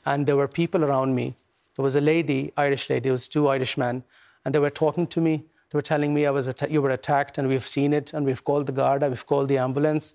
[0.04, 1.34] and there were people around me.
[1.76, 4.04] There was a lady, Irish lady, it was two Irish men,
[4.44, 5.44] and they were talking to me.
[5.70, 8.42] They were telling me I was you were attacked, and we've seen it, and we've
[8.42, 10.14] called the guard, and we've called the ambulance.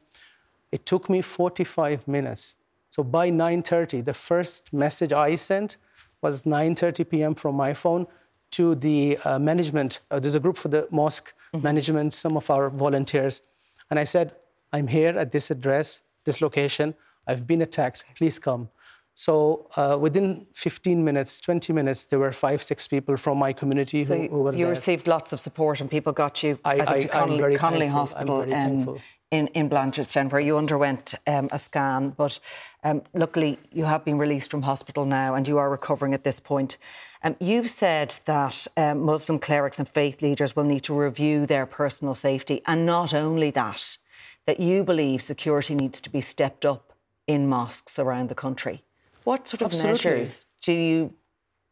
[0.72, 2.56] It took me 45 minutes.
[2.90, 5.78] So by 9:30, the first message I sent
[6.22, 7.36] was 9:30 p.m.
[7.36, 8.08] from my phone
[8.52, 10.02] to the uh, management.
[10.12, 11.64] Uh, there's a group for the mosque mm-hmm.
[11.64, 13.42] management, some of our volunteers,
[13.90, 14.36] and I said,
[14.74, 16.96] "I'm here at this address, this location.
[17.28, 18.04] I've been attacked.
[18.16, 18.70] Please come."
[19.14, 24.04] So uh, within 15 minutes, 20 minutes, there were five, six people from my community
[24.06, 24.70] so who, who, were you there.
[24.70, 26.60] received lots of support, and people got you.
[26.64, 29.00] I, I think I, to Connolly, Connolly Hospital um,
[29.32, 32.10] in, in Blanchardstown, where you underwent um, a scan.
[32.10, 32.40] But
[32.84, 36.40] um, luckily, you have been released from hospital now, and you are recovering at this
[36.40, 36.78] point.
[37.24, 41.66] Um, you've said that um, Muslim clerics and faith leaders will need to review their
[41.66, 43.98] personal safety, and not only that,
[44.46, 46.94] that you believe security needs to be stepped up
[47.26, 48.82] in mosques around the country.
[49.24, 49.92] What sort of Absolutely.
[49.92, 51.14] measures do you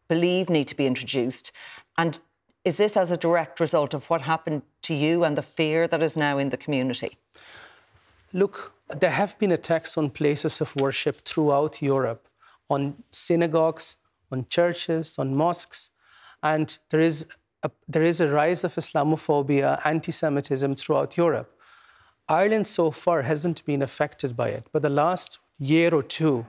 [0.07, 1.51] believe need to be introduced?
[1.97, 2.19] And
[2.69, 6.01] is this as a direct result of what happened to you and the fear that
[6.03, 7.11] is now in the community?
[8.31, 8.55] Look,
[9.03, 12.27] there have been attacks on places of worship throughout Europe,
[12.69, 13.97] on synagogues,
[14.31, 15.89] on churches, on mosques,
[16.43, 17.25] and there is
[17.63, 21.49] a, there is a rise of Islamophobia, anti Semitism throughout Europe.
[22.27, 26.45] Ireland so far hasn't been affected by it, but the last year or two,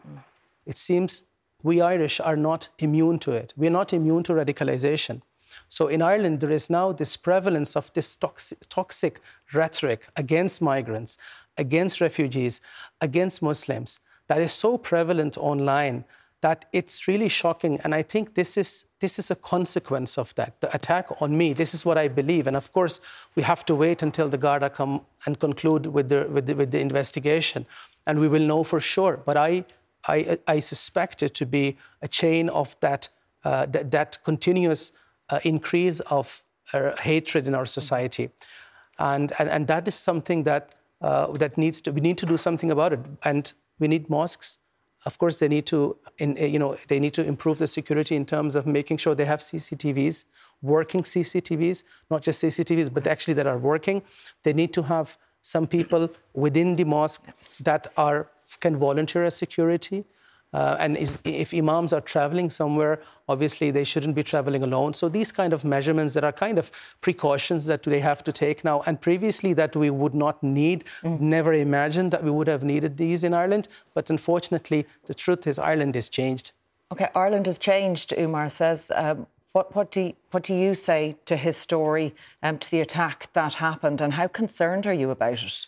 [0.67, 1.25] it seems
[1.63, 3.55] we Irish are not immune to it.
[3.57, 5.23] We're not immune to radicalization.
[5.71, 9.21] So in Ireland, there is now this prevalence of this toxic, toxic
[9.55, 11.17] rhetoric against migrants,
[11.57, 12.61] against refugees,
[13.01, 16.05] against Muslims that is so prevalent online
[16.41, 17.81] that it's really shocking.
[17.83, 20.61] And I think this is this is a consequence of that.
[20.61, 21.53] The attack on me.
[21.53, 22.47] This is what I believe.
[22.47, 23.01] And of course,
[23.35, 26.71] we have to wait until the Garda come and conclude with the with the, with
[26.71, 27.67] the investigation,
[28.07, 29.17] and we will know for sure.
[29.17, 29.65] But I
[30.09, 33.09] I, I suspect it to be a chain of that,
[33.45, 34.93] uh, that, that, continuous
[35.45, 38.31] increase of uh, hatred in our society.
[38.99, 40.71] And, and, and that is something that,
[41.01, 43.01] uh, that needs to, we need to do something about it.
[43.25, 44.59] And we need mosques.
[45.07, 48.27] Of course, they need to, in, you know, they need to improve the security in
[48.27, 50.27] terms of making sure they have CCTVs,
[50.61, 54.03] working CCTVs, not just CCTVs, but actually that are working.
[54.43, 57.25] They need to have some people within the mosque
[57.61, 60.05] that are can volunteer as security.
[60.53, 64.93] Uh, and is, if imams are traveling somewhere, obviously they shouldn't be traveling alone.
[64.95, 68.65] So these kind of measurements that are kind of precautions that they have to take
[68.65, 71.21] now, and previously that we would not need, mm.
[71.21, 73.69] never imagined that we would have needed these in Ireland.
[73.95, 76.53] But unfortunately, the truth is Ireland has changed.
[76.93, 78.13] Okay, Ireland has changed.
[78.19, 78.91] Umar says.
[78.95, 82.81] Um, what, what, do you, what do you say to his story, um, to the
[82.81, 85.67] attack that happened, and how concerned are you about it?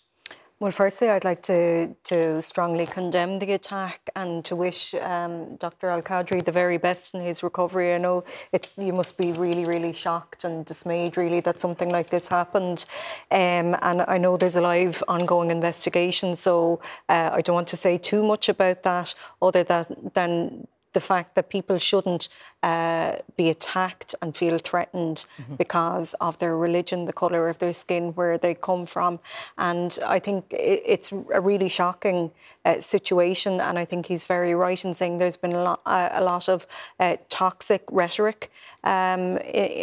[0.62, 5.88] Well, firstly, I'd like to, to strongly condemn the attack and to wish um, Dr.
[5.88, 7.92] Al Qadri the very best in his recovery.
[7.92, 12.10] I know it's you must be really, really shocked and dismayed, really, that something like
[12.10, 12.86] this happened.
[13.32, 17.76] Um, and I know there's a live ongoing investigation, so uh, I don't want to
[17.76, 22.28] say too much about that, other than, than the fact that people shouldn't
[22.62, 25.56] uh, be attacked and feel threatened mm-hmm.
[25.56, 29.18] because of their religion, the colour of their skin, where they come from.
[29.58, 32.30] And I think it's a really shocking
[32.64, 33.60] uh, situation.
[33.60, 36.48] And I think he's very right in saying there's been a lot, uh, a lot
[36.48, 36.66] of
[37.00, 38.50] uh, toxic rhetoric
[38.84, 39.38] um,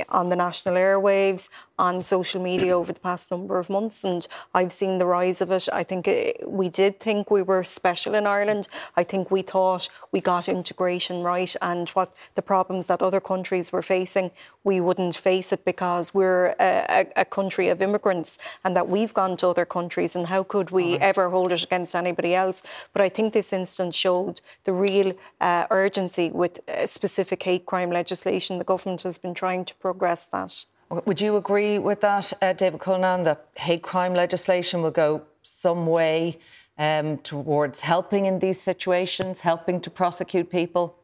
[0.09, 4.71] on the national airwaves, on social media over the past number of months, and I've
[4.71, 5.69] seen the rise of it.
[5.71, 8.67] I think it, we did think we were special in Ireland.
[8.97, 13.71] I think we thought we got integration right, and what the problems that other countries
[13.71, 14.31] were facing,
[14.65, 19.13] we wouldn't face it because we're a, a, a country of immigrants, and that we've
[19.13, 21.01] gone to other countries, and how could we right.
[21.01, 22.61] ever hold it against anybody else?
[22.93, 27.89] But I think this instance showed the real uh, urgency with uh, specific hate crime
[27.89, 28.57] legislation.
[28.57, 30.65] The government has been trying to progress that.
[30.89, 35.85] Would you agree with that, uh, David Cullinane, that hate crime legislation will go some
[35.85, 36.39] way
[36.79, 40.95] um, towards helping in these situations, helping to prosecute people?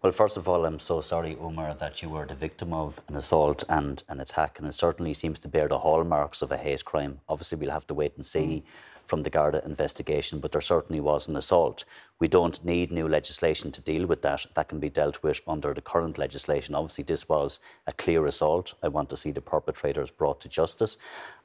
[0.00, 3.16] Well, first of all, I'm so sorry, Umar, that you were the victim of an
[3.16, 6.84] assault and an attack, and it certainly seems to bear the hallmarks of a hate
[6.84, 7.20] crime.
[7.28, 8.62] Obviously, we'll have to wait and see.
[8.62, 8.64] Mm
[9.06, 11.84] from the Garda investigation, but there certainly was an assault.
[12.18, 14.46] We don't need new legislation to deal with that.
[14.54, 16.74] That can be dealt with under the current legislation.
[16.74, 18.74] Obviously, this was a clear assault.
[18.82, 20.98] I want to see the perpetrators brought to justice.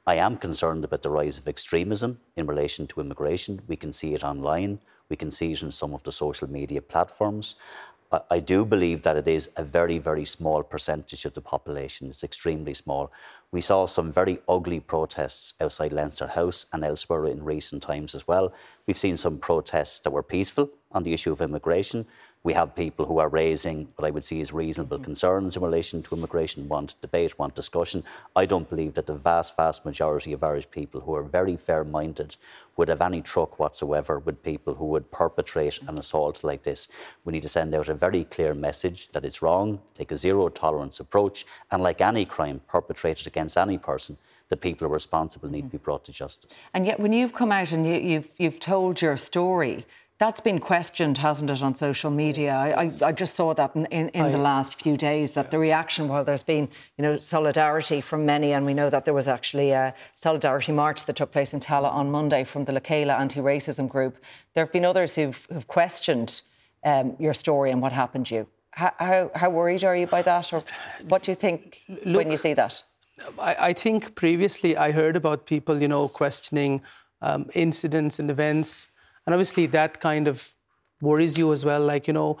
[0.06, 3.60] I am concerned about the rise of extremism in relation to immigration.
[3.66, 4.80] We can see it online.
[5.08, 7.56] We can see it in some of the social media platforms.
[8.30, 12.08] I do believe that it is a very, very small percentage of the population.
[12.08, 13.10] It's extremely small.
[13.52, 18.26] We saw some very ugly protests outside Leinster House and elsewhere in recent times as
[18.26, 18.50] well.
[18.86, 22.06] We've seen some protests that were peaceful on the issue of immigration.
[22.44, 25.04] We have people who are raising what I would see as reasonable mm-hmm.
[25.04, 28.02] concerns in relation to immigration, want debate, want discussion.
[28.34, 31.84] I don't believe that the vast, vast majority of Irish people who are very fair
[31.84, 32.36] minded
[32.76, 36.88] would have any truck whatsoever with people who would perpetrate an assault like this.
[37.24, 40.48] We need to send out a very clear message that it's wrong, take a zero
[40.48, 44.16] tolerance approach, and like any crime perpetrated against any person,
[44.48, 46.60] the people responsible need to be brought to justice.
[46.74, 49.86] And yet, when you've come out and you, you've, you've told your story,
[50.22, 52.54] that's been questioned, hasn't it, on social media?
[52.76, 55.46] Yes, I, I, just saw that in, in, in I, the last few days that
[55.46, 55.50] yeah.
[55.50, 59.14] the reaction, while there's been, you know, solidarity from many, and we know that there
[59.14, 63.18] was actually a solidarity march that took place in Tallaght on Monday from the Lecala
[63.18, 64.16] anti-racism group.
[64.54, 66.42] There have been others who've, who've questioned
[66.84, 68.46] um, your story and what happened to you.
[68.70, 70.62] How, how, how, worried are you by that, or
[71.08, 72.80] what do you think Look, when you see that?
[73.40, 76.80] I, I, think previously I heard about people, you know, questioning
[77.20, 78.86] um, incidents and events
[79.26, 80.54] and obviously, that kind of
[81.00, 81.80] worries you as well.
[81.80, 82.38] Like, you know,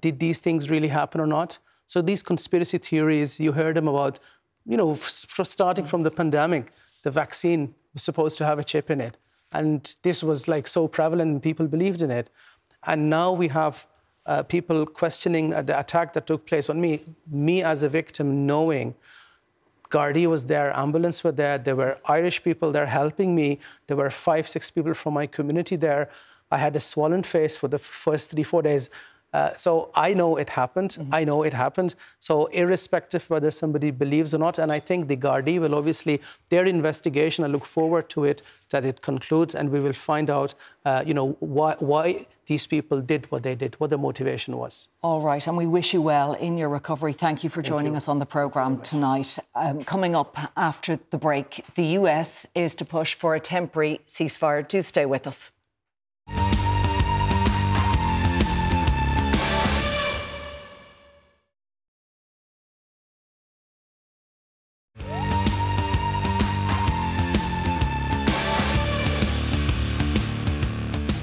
[0.00, 1.58] did these things really happen or not?
[1.86, 4.18] So, these conspiracy theories, you heard them about,
[4.66, 6.72] you know, starting from the pandemic,
[7.02, 9.16] the vaccine was supposed to have a chip in it.
[9.52, 12.30] And this was like so prevalent, and people believed in it.
[12.86, 13.86] And now we have
[14.26, 17.00] uh, people questioning the attack that took place on me,
[17.30, 18.94] me as a victim, knowing
[19.92, 23.58] Gardaí was there, ambulance were there, there were Irish people there helping me.
[23.86, 26.08] There were five, six people from my community there.
[26.50, 28.88] I had a swollen face for the first three, four days.
[29.32, 30.90] Uh, so I know it happened.
[30.90, 31.14] Mm-hmm.
[31.14, 31.94] I know it happened.
[32.18, 36.66] So irrespective whether somebody believes or not, and I think the Gardaí will obviously their
[36.66, 37.44] investigation.
[37.44, 40.54] I look forward to it that it concludes, and we will find out,
[40.84, 44.88] uh, you know, why why these people did what they did, what the motivation was.
[45.02, 47.12] All right, and we wish you well in your recovery.
[47.12, 47.96] Thank you for joining you.
[47.96, 49.38] us on the programme tonight.
[49.54, 54.66] Um, coming up after the break, the US is to push for a temporary ceasefire.
[54.66, 55.52] Do stay with us.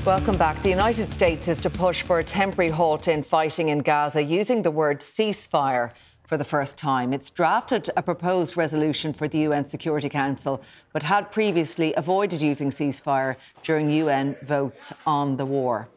[0.05, 0.63] Welcome back.
[0.63, 4.63] The United States is to push for a temporary halt in fighting in Gaza using
[4.63, 5.91] the word ceasefire
[6.25, 7.11] for the first time.
[7.11, 12.69] It's drafted a proposed resolution for the UN Security Council, but had previously avoided using
[12.69, 15.89] ceasefire during UN votes on the war.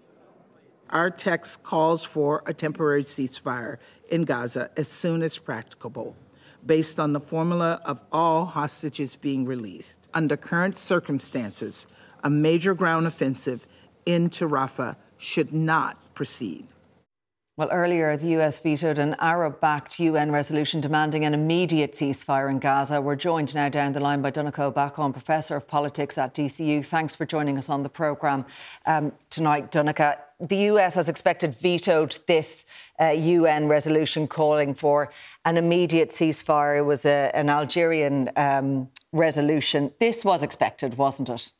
[0.90, 3.78] Our text calls for a temporary ceasefire
[4.10, 6.16] in Gaza as soon as practicable,
[6.66, 10.08] based on the formula of all hostages being released.
[10.12, 11.86] Under current circumstances,
[12.24, 13.66] a major ground offensive
[14.06, 16.66] into Rafah should not proceed.
[17.54, 22.58] Well, earlier, the US vetoed an Arab backed UN resolution demanding an immediate ceasefire in
[22.58, 22.98] Gaza.
[23.02, 26.84] We're joined now down the line by Donnacha Ó Beacháin, Professor of Politics at DCU.
[26.84, 28.46] Thanks for joining us on the programme
[28.86, 30.16] um, tonight, Donncha.
[30.40, 32.64] The US, as expected, vetoed this
[32.98, 35.12] uh, UN resolution calling for
[35.44, 36.78] an immediate ceasefire.
[36.78, 39.92] It was a, an Algerian um, resolution.
[40.00, 41.52] This was expected, wasn't it?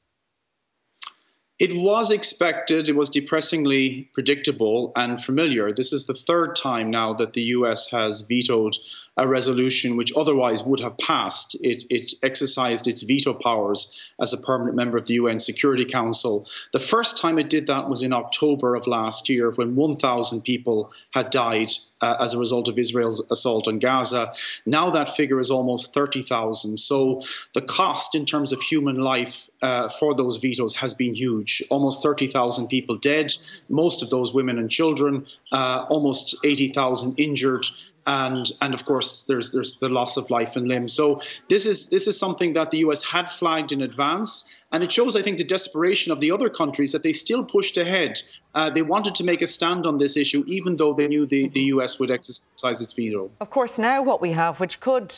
[1.62, 5.72] It was expected, it was depressingly predictable and familiar.
[5.72, 8.76] This is the third time now that the US has vetoed
[9.16, 11.54] a resolution which otherwise would have passed.
[11.62, 16.46] It, it, exercised its veto powers as a permanent member of the UN Security Council.
[16.72, 20.92] The first time it did that was in October of last year when 1,000 people
[21.10, 24.32] had died uh, as a result of Israel's assault on Gaza.
[24.66, 26.76] Now that figure is almost 30,000.
[26.78, 27.22] So
[27.54, 31.62] the cost in terms of human life uh, for those vetoes has been huge.
[31.70, 33.32] Almost 30,000 people dead,
[33.68, 37.66] most of those women and children, uh, almost 80,000 injured
[38.06, 40.88] and and of course there's there's the loss of life and limb.
[40.88, 44.56] So this is this is something that the US had flagged in advance.
[44.72, 47.76] And it shows, I think, the desperation of the other countries that they still pushed
[47.76, 48.22] ahead.
[48.54, 51.48] Uh, they wanted to make a stand on this issue, even though they knew the,
[51.48, 53.30] the US would exercise its veto.
[53.38, 55.14] Of course, now what we have, which could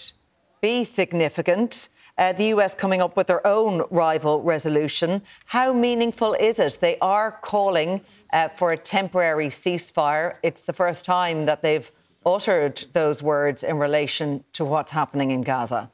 [0.60, 1.88] be significant.
[2.18, 5.22] Uh, the US coming up with their own rival resolution.
[5.46, 6.78] How meaningful is it?
[6.80, 8.00] They are calling
[8.32, 10.36] uh, for a temporary ceasefire.
[10.42, 11.90] It's the first time that they've
[12.26, 15.90] uttered those words in relation to what's happening in Gaza.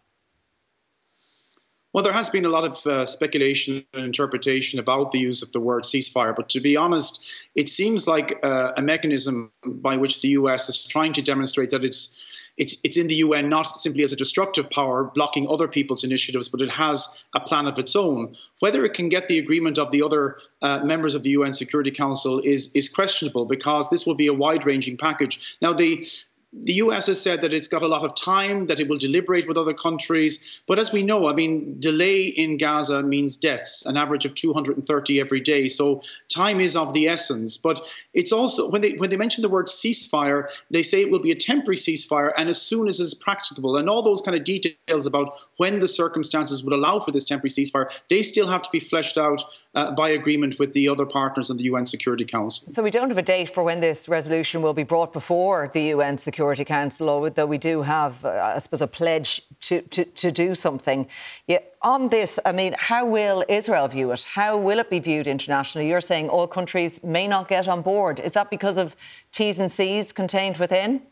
[1.92, 5.50] Well, there has been a lot of uh, speculation and interpretation about the use of
[5.50, 10.22] the word ceasefire, but to be honest, it seems like uh, a mechanism by which
[10.22, 12.24] the US is trying to demonstrate that it's
[12.56, 16.48] it's, it's in the UN not simply as a destructive power blocking other people's initiatives,
[16.48, 18.36] but it has a plan of its own.
[18.60, 21.90] Whether it can get the agreement of the other uh, members of the UN Security
[21.90, 25.56] Council is is questionable because this will be a wide-ranging package.
[25.62, 26.06] Now, the
[26.52, 29.46] the US has said that it's got a lot of time, that it will deliberate
[29.46, 30.60] with other countries.
[30.66, 35.20] But as we know, I mean, delay in Gaza means deaths, an average of 230
[35.20, 35.68] every day.
[35.68, 37.56] So time is of the essence.
[37.56, 41.20] But it's also, when they, when they mention the word ceasefire, they say it will
[41.20, 43.76] be a temporary ceasefire and as soon as is practicable.
[43.76, 47.50] And all those kind of details about when the circumstances would allow for this temporary
[47.50, 49.44] ceasefire, they still have to be fleshed out
[49.76, 52.72] uh, by agreement with the other partners in the UN Security Council.
[52.72, 55.82] So we don't have a date for when this resolution will be brought before the
[55.94, 60.06] UN Security Security Council, though we do have, uh, I suppose, a pledge to, to,
[60.06, 61.06] to do something.
[61.46, 64.22] Yeah, on this, I mean, how will Israel view it?
[64.22, 65.86] How will it be viewed internationally?
[65.86, 68.20] You're saying all countries may not get on board.
[68.20, 68.96] Is that because of
[69.32, 71.02] T's and C's contained within?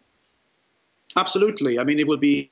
[1.15, 1.79] Absolutely.
[1.79, 2.51] I mean, it will be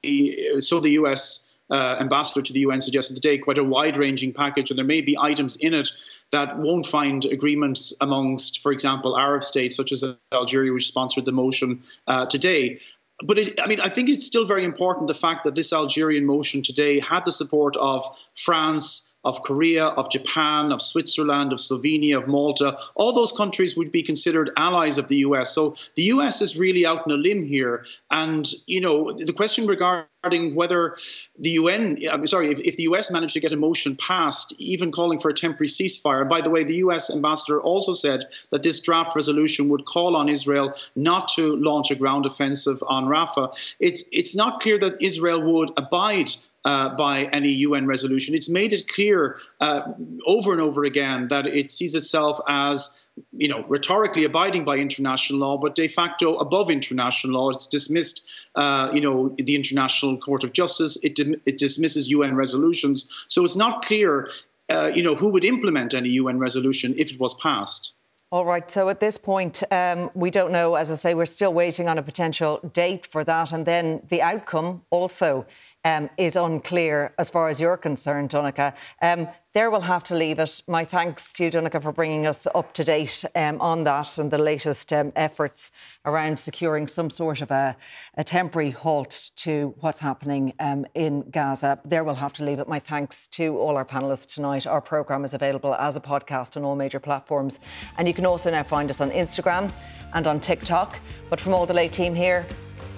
[0.58, 4.70] so the US uh, ambassador to the UN suggested today, quite a wide ranging package,
[4.70, 5.90] and there may be items in it
[6.30, 11.32] that won't find agreements amongst, for example, Arab states such as Algeria, which sponsored the
[11.32, 12.78] motion uh, today.
[13.24, 16.26] But it, I mean, I think it's still very important the fact that this Algerian
[16.26, 18.04] motion today had the support of
[18.34, 22.78] France, of Korea, of Japan, of Switzerland, of Slovenia, of Malta.
[22.94, 25.52] All those countries would be considered allies of the US.
[25.52, 27.84] So the US is really out on a limb here.
[28.10, 30.96] And, you know, the question regarding whether
[31.38, 34.92] the UN, I'm sorry, if, if the US managed to get a motion passed, even
[34.92, 36.28] calling for a temporary ceasefire.
[36.28, 40.28] By the way, the US ambassador also said that this draft resolution would call on
[40.28, 43.48] Israel not to launch a ground offensive on Rafah.
[43.80, 46.30] It's, it's not clear that Israel would abide
[46.66, 48.34] uh, by any UN resolution.
[48.34, 49.92] It's made it clear uh,
[50.26, 55.38] over and over again that it sees itself as you know, rhetorically abiding by international
[55.38, 57.50] law, but de facto above international law.
[57.50, 61.02] It's dismissed, uh, you know, the International Court of Justice.
[61.02, 63.10] It, it dismisses UN resolutions.
[63.28, 64.28] So it's not clear,
[64.68, 67.94] uh, you know, who would implement any UN resolution if it was passed.
[68.32, 68.68] All right.
[68.70, 70.74] So at this point, um, we don't know.
[70.74, 74.20] As I say, we're still waiting on a potential date for that, and then the
[74.20, 75.46] outcome also
[75.86, 78.74] um, is unclear as far as you're concerned, Donnacha.
[79.00, 80.62] Um, there we'll have to leave it.
[80.66, 84.32] My thanks to you, Donnacha, for bringing us up to date um, on that and
[84.32, 85.70] the latest um, efforts
[86.04, 87.76] around securing some sort of a,
[88.16, 91.78] a temporary halt to what's happening um, in Gaza.
[91.84, 92.66] There we'll have to leave it.
[92.66, 94.66] My thanks to all our panellists tonight.
[94.66, 97.60] Our programme is available as a podcast on all major platforms.
[97.96, 99.70] And you can also now find us on Instagram
[100.14, 100.98] and on TikTok.
[101.30, 102.44] But from all the late team here,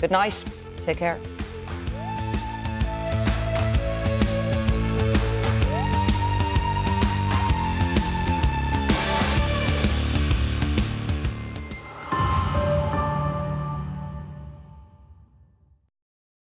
[0.01, 0.43] good night.
[0.80, 1.20] Take care.